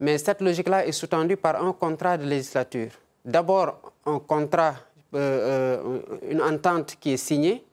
Mais 0.00 0.18
cette 0.18 0.40
logique-là 0.40 0.84
est 0.86 0.92
sous-tendue 0.92 1.36
par 1.36 1.64
un 1.64 1.72
contrat 1.72 2.18
de 2.18 2.24
législature. 2.24 2.90
D'abord, 3.24 3.92
un 4.04 4.18
contrat, 4.18 4.74
euh, 5.14 5.80
euh, 5.84 6.18
une 6.30 6.40
entente 6.40 6.96
qui 7.00 7.12
est 7.12 7.16
signée 7.16 7.64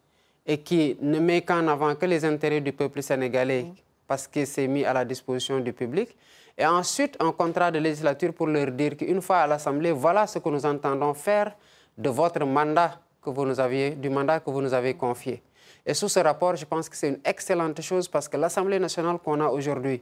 et 0.45 0.59
qui 0.59 0.97
ne 1.01 1.19
met 1.19 1.41
qu'en 1.41 1.67
avant 1.67 1.95
que 1.95 2.05
les 2.05 2.25
intérêts 2.25 2.61
du 2.61 2.73
peuple 2.73 3.01
sénégalais 3.01 3.67
parce 4.07 4.27
que 4.27 4.45
c'est 4.45 4.67
mis 4.67 4.83
à 4.83 4.93
la 4.93 5.05
disposition 5.05 5.59
du 5.59 5.71
public 5.73 6.15
et 6.57 6.65
ensuite 6.65 7.15
un 7.21 7.31
contrat 7.31 7.71
de 7.71 7.79
législature 7.79 8.33
pour 8.33 8.47
leur 8.47 8.71
dire 8.71 8.97
qu'une 8.97 9.21
fois 9.21 9.37
à 9.37 9.47
l'Assemblée, 9.47 9.91
voilà 9.93 10.27
ce 10.27 10.39
que 10.39 10.49
nous 10.49 10.65
entendons 10.65 11.13
faire 11.13 11.55
de 11.97 12.09
votre 12.09 12.43
mandat 12.45 12.99
que 13.21 13.29
vous 13.29 13.45
nous 13.45 13.59
aviez, 13.59 13.91
du 13.91 14.09
mandat 14.09 14.39
que 14.41 14.49
vous 14.49 14.61
nous 14.61 14.73
avez 14.73 14.93
confié. 14.95 15.41
Et 15.85 15.93
sous 15.93 16.09
ce 16.09 16.19
rapport, 16.19 16.55
je 16.55 16.65
pense 16.65 16.89
que 16.89 16.97
c'est 16.97 17.09
une 17.09 17.19
excellente 17.23 17.79
chose 17.81 18.07
parce 18.07 18.27
que 18.27 18.35
l'Assemblée 18.35 18.79
nationale 18.79 19.19
qu'on 19.19 19.39
a 19.39 19.47
aujourd'hui 19.47 20.01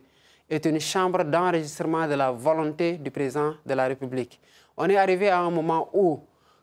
est 0.49 0.65
une 0.65 0.79
chambre 0.79 1.23
d'enregistrement 1.23 2.07
de 2.07 2.13
la 2.15 2.31
volonté 2.31 2.93
du 2.93 3.11
président 3.11 3.53
de 3.65 3.73
la 3.73 3.87
République. 3.87 4.39
On 4.77 4.89
est 4.89 4.97
arrivé 4.97 5.29
à 5.29 5.39
un 5.41 5.51
moment 5.51 5.89
où, 5.93 6.19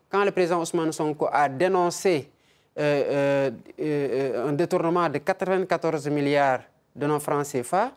quand 0.09 0.23
le 0.23 0.31
président 0.31 0.61
Ousmane 0.61 0.91
Sonko 0.91 1.27
a 1.31 1.49
dénoncé 1.49 2.29
euh, 2.77 2.81
euh, 2.81 3.51
euh, 3.79 4.49
un 4.49 4.53
détournement 4.53 5.07
de 5.09 5.19
94 5.19 6.09
milliards 6.09 6.61
de 6.95 7.07
nos 7.07 7.19
francs 7.19 7.45
CFA, 7.47 7.91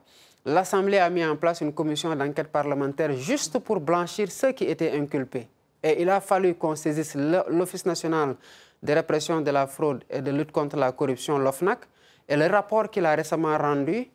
l'Assemblée 0.45 0.99
a 0.99 1.11
mis 1.11 1.25
en 1.25 1.37
place 1.37 1.61
une 1.61 1.73
commission 1.73 2.15
d'enquête 2.15 2.49
parlementaire 2.49 3.13
juste 3.13 3.59
pour 3.59 3.81
blanchir 3.81 4.31
ceux 4.31 4.53
qui 4.53 4.65
étaient 4.65 4.93
inculpés. 4.93 5.49
Et 5.83 6.03
il 6.03 6.09
a 6.11 6.21
fallu 6.21 6.55
qu'on 6.55 6.77
saisisse 6.77 7.15
l'Office 7.17 7.87
national 7.87 8.37
de 8.83 8.93
répression 8.93 9.41
de 9.41 9.51
la 9.51 9.67
fraude 9.67 10.05
et 10.09 10.21
de 10.21 10.31
lutte 10.31 10.53
contre 10.53 10.77
la 10.77 10.93
corruption, 10.93 11.39
l'OFNAC, 11.39 11.81
et 12.29 12.37
le 12.37 12.47
rapport 12.47 12.91
qu'il 12.91 13.07
a 13.07 13.15
récemment 13.15 13.57
rendu 13.57 14.09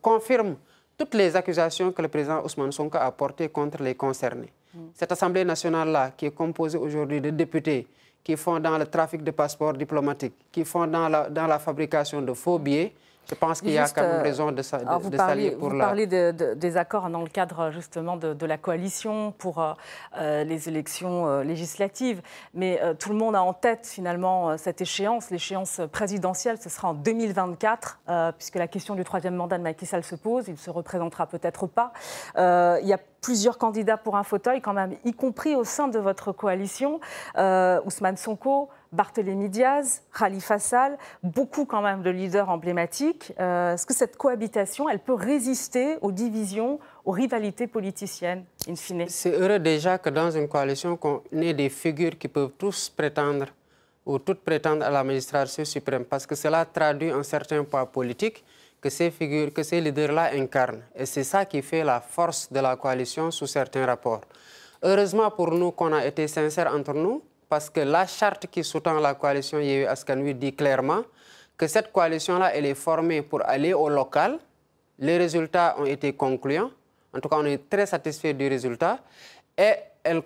confirme 0.00 0.56
toutes 0.96 1.14
les 1.14 1.34
accusations 1.36 1.92
que 1.92 2.02
le 2.02 2.08
président 2.08 2.42
Ousmane 2.44 2.72
Sonko 2.72 2.98
a 2.98 3.10
portées 3.12 3.48
contre 3.48 3.82
les 3.82 3.94
concernés. 3.94 4.52
Mm. 4.74 4.78
Cette 4.94 5.12
Assemblée 5.12 5.44
nationale-là, 5.44 6.12
qui 6.16 6.26
est 6.26 6.30
composée 6.34 6.78
aujourd'hui 6.78 7.20
de 7.20 7.30
députés 7.30 7.86
qui 8.26 8.36
font 8.36 8.58
dans 8.58 8.76
le 8.76 8.86
trafic 8.86 9.22
de 9.22 9.30
passeports 9.30 9.74
diplomatiques, 9.74 10.34
qui 10.50 10.64
font 10.64 10.88
dans 10.88 11.08
la, 11.08 11.30
dans 11.30 11.46
la 11.46 11.60
fabrication 11.60 12.20
de 12.20 12.32
faux 12.32 12.58
billets, 12.58 12.92
je 13.28 13.34
pense 13.34 13.60
qu'il 13.60 13.70
y 13.70 13.78
a 13.78 13.88
quand 13.88 14.02
même 14.02 14.20
euh, 14.20 14.22
raison 14.22 14.52
de, 14.52 14.62
ça, 14.62 14.78
de, 14.78 15.02
vous 15.02 15.10
de 15.10 15.16
parlez, 15.16 15.50
pour 15.50 15.70
vous 15.70 15.78
parlez 15.78 16.06
des 16.06 16.76
accords 16.76 17.10
dans 17.10 17.22
le 17.22 17.28
cadre 17.28 17.70
justement 17.72 18.16
de, 18.16 18.46
la 18.46 18.58
coalition 18.58 19.32
pour 19.32 19.60
euh, 19.60 19.72
euh, 20.18 20.44
les 20.44 20.68
élections 20.68 21.40
législatives, 21.40 22.22
mais 22.54 22.80
tout 22.98 23.10
le 23.10 23.16
monde 23.16 23.34
a 23.34 23.42
en 23.42 23.52
tête 23.52 23.86
finalement 23.86 24.56
cette 24.56 24.80
échéance, 24.80 25.30
l'échéance 25.30 25.80
présidentielle, 25.90 26.58
ce 26.60 26.68
sera 26.68 26.88
en 26.88 26.94
2024, 26.94 28.00
puisque 28.38 28.54
la 28.54 28.68
question 28.68 28.94
du 28.94 29.02
troisième 29.02 29.34
mandat 29.34 29.58
de 29.58 29.62
Macky 29.62 29.86
Sall 29.86 30.04
se 30.04 30.14
pose, 30.14 30.44
il 30.46 30.52
ne 30.52 30.58
se 30.58 30.70
représentera 30.70 31.26
peut-être 31.26 31.66
pas. 31.66 31.92
il 32.36 32.86
y 32.86 32.92
a 32.92 32.98
plusieurs 33.20 33.58
candidats 33.58 33.96
pour 33.96 34.16
un 34.16 34.22
fauteuil 34.22 34.60
quand 34.60 34.72
même, 34.72 34.96
y 35.04 35.12
compris 35.12 35.56
au 35.56 35.64
sein 35.64 35.88
de 35.88 35.98
votre 35.98 36.30
coalition, 36.32 37.00
Ousmane 37.36 38.16
Sonko, 38.16 38.68
Barthélémy 38.92 39.48
Diaz, 39.48 40.02
Khalifa 40.16 40.58
Sall, 40.58 40.96
beaucoup 41.22 41.64
quand 41.64 41.82
même 41.82 42.02
de 42.02 42.10
leaders 42.10 42.48
emblématiques. 42.48 43.32
Euh, 43.38 43.74
est-ce 43.74 43.86
que 43.86 43.94
cette 43.94 44.16
cohabitation, 44.16 44.88
elle 44.88 45.00
peut 45.00 45.14
résister 45.14 45.98
aux 46.00 46.12
divisions, 46.12 46.78
aux 47.04 47.12
rivalités 47.12 47.66
politiciennes, 47.66 48.44
in 48.68 48.76
fine? 48.76 49.06
C'est 49.08 49.32
heureux 49.32 49.58
déjà 49.58 49.98
que 49.98 50.10
dans 50.10 50.30
une 50.30 50.48
coalition, 50.48 50.96
qu'on 50.96 51.22
ait 51.32 51.54
des 51.54 51.68
figures 51.68 52.18
qui 52.18 52.28
peuvent 52.28 52.52
tous 52.58 52.88
prétendre 52.88 53.46
ou 54.04 54.18
toutes 54.18 54.40
prétendre 54.40 54.84
à 54.84 54.90
la 54.90 55.02
magistrature 55.02 55.66
suprême, 55.66 56.04
parce 56.04 56.26
que 56.26 56.36
cela 56.36 56.64
traduit 56.64 57.10
un 57.10 57.24
certain 57.24 57.64
poids 57.64 57.86
politique 57.86 58.44
que 58.80 58.88
ces 58.88 59.10
figures, 59.10 59.52
que 59.52 59.62
ces 59.64 59.80
leaders-là 59.80 60.30
incarnent. 60.34 60.82
Et 60.94 61.06
c'est 61.06 61.24
ça 61.24 61.44
qui 61.44 61.60
fait 61.60 61.82
la 61.82 62.00
force 62.00 62.52
de 62.52 62.60
la 62.60 62.76
coalition 62.76 63.30
sous 63.32 63.46
certains 63.48 63.84
rapports. 63.84 64.20
Heureusement 64.82 65.30
pour 65.30 65.50
nous 65.50 65.72
qu'on 65.72 65.92
a 65.92 66.04
été 66.06 66.28
sincères 66.28 66.72
entre 66.72 66.94
nous, 66.94 67.22
parce 67.48 67.70
que 67.70 67.80
la 67.80 68.06
charte 68.06 68.46
qui 68.48 68.64
sous-tend 68.64 68.98
la 69.00 69.14
coalition 69.14 69.58
Yehu 69.58 69.86
Askanui 69.86 70.34
dit 70.34 70.54
clairement 70.54 71.02
que 71.56 71.66
cette 71.66 71.92
coalition-là, 71.92 72.54
elle 72.54 72.66
est 72.66 72.74
formée 72.74 73.22
pour 73.22 73.40
aller 73.46 73.72
au 73.72 73.88
local. 73.88 74.38
Les 74.98 75.16
résultats 75.16 75.76
ont 75.78 75.86
été 75.86 76.12
concluants. 76.12 76.70
En 77.14 77.20
tout 77.20 77.28
cas, 77.28 77.36
on 77.38 77.44
est 77.46 77.68
très 77.68 77.86
satisfait 77.86 78.34
du 78.34 78.48
résultat. 78.48 78.98
Et 79.56 79.74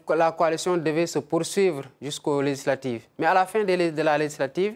la 0.09 0.33
coalition 0.33 0.77
devait 0.77 1.07
se 1.07 1.21
poursuivre 1.21 1.85
jusqu'aux 2.03 2.41
législatives. 2.43 3.03
Mais 3.19 3.27
à 3.27 3.35
la 3.35 3.47
fin 3.47 3.63
de 3.63 4.03
la 4.03 4.19
législative, 4.19 4.75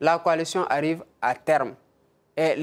la 0.00 0.18
coalition 0.18 0.64
arrive 0.64 1.04
à 1.20 1.34
terme. 1.34 1.74
Et 2.36 2.54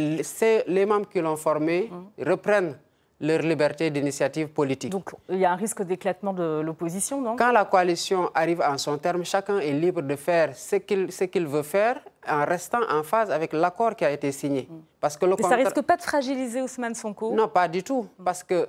les 0.67 0.85
membres 0.85 1.07
qui 1.07 1.19
l'ont 1.21 1.37
formée 1.37 1.89
mmh. 1.89 2.29
reprennent 2.29 2.77
leur 3.21 3.39
liberté 3.41 3.89
d'initiative 3.89 4.47
politique. 4.47 4.91
Donc 4.91 5.11
il 5.29 5.37
y 5.39 5.45
a 5.45 5.51
un 5.51 5.55
risque 5.55 5.81
d'éclatement 5.83 6.33
de 6.33 6.61
l'opposition, 6.61 7.21
non? 7.21 7.35
Quand 7.35 7.51
la 7.51 7.65
coalition 7.65 8.31
arrive 8.33 8.61
à 8.61 8.77
son 8.77 8.97
terme, 8.97 9.25
chacun 9.25 9.59
est 9.59 9.73
libre 9.73 10.01
de 10.01 10.15
faire 10.15 10.55
ce 10.55 10.75
qu'il 10.77 11.47
veut 11.47 11.63
faire 11.63 11.99
en 12.27 12.45
restant 12.45 12.79
en 12.89 13.03
phase 13.03 13.29
avec 13.31 13.51
l'accord 13.53 13.95
qui 13.95 14.05
a 14.05 14.11
été 14.11 14.31
signé. 14.31 14.67
Mm. 14.69 14.81
Parce 15.01 15.17
que 15.17 15.25
le 15.25 15.35
ça 15.41 15.57
ne 15.57 15.63
risque 15.63 15.81
pas 15.81 15.97
de 15.97 16.01
fragiliser 16.01 16.61
Ousmane 16.61 16.95
Sonko? 16.95 17.33
Non, 17.33 17.47
pas 17.49 17.67
du 17.67 17.83
tout. 17.83 18.07
Parce 18.23 18.43
que 18.43 18.67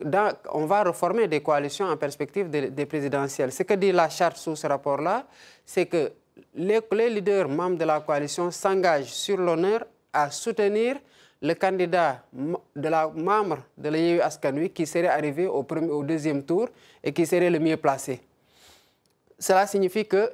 dans, 0.00 0.30
on 0.52 0.66
va 0.66 0.82
reformer 0.84 1.26
des 1.26 1.40
coalitions 1.40 1.86
en 1.86 1.96
perspective 1.96 2.50
des, 2.50 2.86
présidentielles. 2.86 3.50
Ce 3.52 3.62
que 3.62 3.74
dit 3.74 3.92
la 3.92 4.10
charte 4.10 4.36
sous 4.36 4.56
ce 4.56 4.66
rapport-là, 4.66 5.24
c'est 5.64 5.86
que 5.86 6.12
les, 6.54 6.80
les 6.92 7.10
leaders 7.10 7.48
membres 7.48 7.78
de 7.78 7.84
la 7.84 8.00
coalition 8.00 8.50
s'engagent 8.50 9.12
sur 9.12 9.38
l'honneur 9.38 9.84
à 10.12 10.30
soutenir 10.30 10.96
le 11.46 11.54
candidat 11.54 12.22
de 12.32 12.88
la 12.88 13.08
membre 13.14 13.58
de 13.78 13.88
l'EU 13.88 14.20
Askanui 14.20 14.70
qui 14.70 14.86
serait 14.86 15.06
arrivé 15.08 15.46
au, 15.46 15.62
premier, 15.62 15.90
au 15.90 16.02
deuxième 16.02 16.42
tour 16.42 16.68
et 17.02 17.12
qui 17.12 17.24
serait 17.24 17.50
le 17.50 17.58
mieux 17.58 17.76
placé. 17.76 18.20
Cela 19.38 19.66
signifie 19.66 20.06
que 20.06 20.30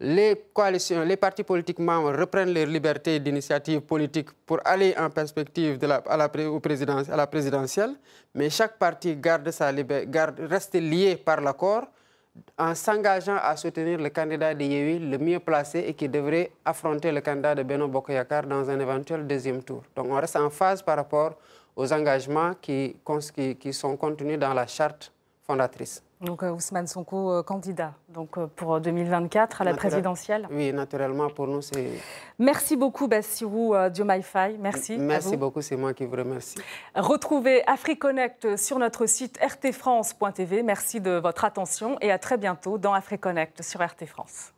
les 0.00 0.44
coalitions, 0.54 1.02
les 1.02 1.16
partis 1.16 1.42
politiques 1.42 1.80
membres 1.80 2.16
reprennent 2.16 2.54
leur 2.54 2.66
liberté 2.66 3.18
d'initiative 3.18 3.80
politique 3.80 4.30
pour 4.46 4.60
aller 4.64 4.94
en 4.96 5.10
perspective 5.10 5.76
de 5.76 5.86
la, 5.88 5.96
à, 5.96 6.16
la, 6.16 6.30
à 6.30 7.16
la 7.16 7.26
présidentielle, 7.26 7.94
mais 8.34 8.48
chaque 8.48 8.78
parti 8.78 9.16
garde 9.16 9.50
sa 9.50 9.72
garde, 9.72 10.38
reste 10.48 10.74
lié 10.74 11.16
par 11.16 11.40
l'accord 11.40 11.88
en 12.58 12.74
s'engageant 12.74 13.36
à 13.36 13.56
soutenir 13.56 13.98
le 13.98 14.10
candidat 14.10 14.54
de 14.54 14.64
le 14.64 15.18
mieux 15.18 15.38
placé 15.40 15.80
et 15.80 15.94
qui 15.94 16.08
devrait 16.08 16.50
affronter 16.64 17.12
le 17.12 17.20
candidat 17.20 17.54
de 17.54 17.62
Beno 17.62 17.88
Bokoyakar 17.88 18.46
dans 18.46 18.68
un 18.68 18.80
éventuel 18.80 19.26
deuxième 19.26 19.62
tour. 19.62 19.82
Donc 19.94 20.06
on 20.10 20.14
reste 20.14 20.36
en 20.36 20.50
phase 20.50 20.82
par 20.82 20.96
rapport 20.96 21.34
aux 21.76 21.92
engagements 21.92 22.52
qui 22.60 22.96
sont 23.72 23.96
contenus 23.96 24.38
dans 24.38 24.54
la 24.54 24.66
charte 24.66 25.12
fondatrice. 25.46 26.02
Donc 26.20 26.42
euh, 26.42 26.50
Ousmane 26.50 26.88
Sonko, 26.88 27.32
euh, 27.32 27.42
candidat 27.42 27.94
donc, 28.08 28.38
euh, 28.38 28.48
pour 28.48 28.80
2024 28.80 29.60
à 29.60 29.64
la 29.64 29.74
présidentielle 29.74 30.48
Oui, 30.50 30.72
naturellement, 30.72 31.30
pour 31.30 31.46
nous, 31.46 31.62
c'est... 31.62 31.90
Merci 32.38 32.76
beaucoup, 32.76 33.06
Bassirou 33.06 33.74
Diomaye 33.90 34.22
Faye. 34.22 34.56
Merci. 34.58 34.98
Merci 34.98 35.36
beaucoup, 35.36 35.62
c'est 35.62 35.76
moi 35.76 35.94
qui 35.94 36.04
vous 36.04 36.16
remercie. 36.16 36.58
Retrouvez 36.94 37.66
AfriConnect 37.68 38.56
sur 38.56 38.78
notre 38.78 39.06
site 39.06 39.38
rtfrance.tv. 39.40 40.62
Merci 40.62 41.00
de 41.00 41.12
votre 41.12 41.44
attention 41.44 41.96
et 42.00 42.10
à 42.10 42.18
très 42.18 42.36
bientôt 42.36 42.78
dans 42.78 42.94
AfriConnect 42.94 43.62
sur 43.62 43.80
RT 43.80 44.06
France. 44.06 44.52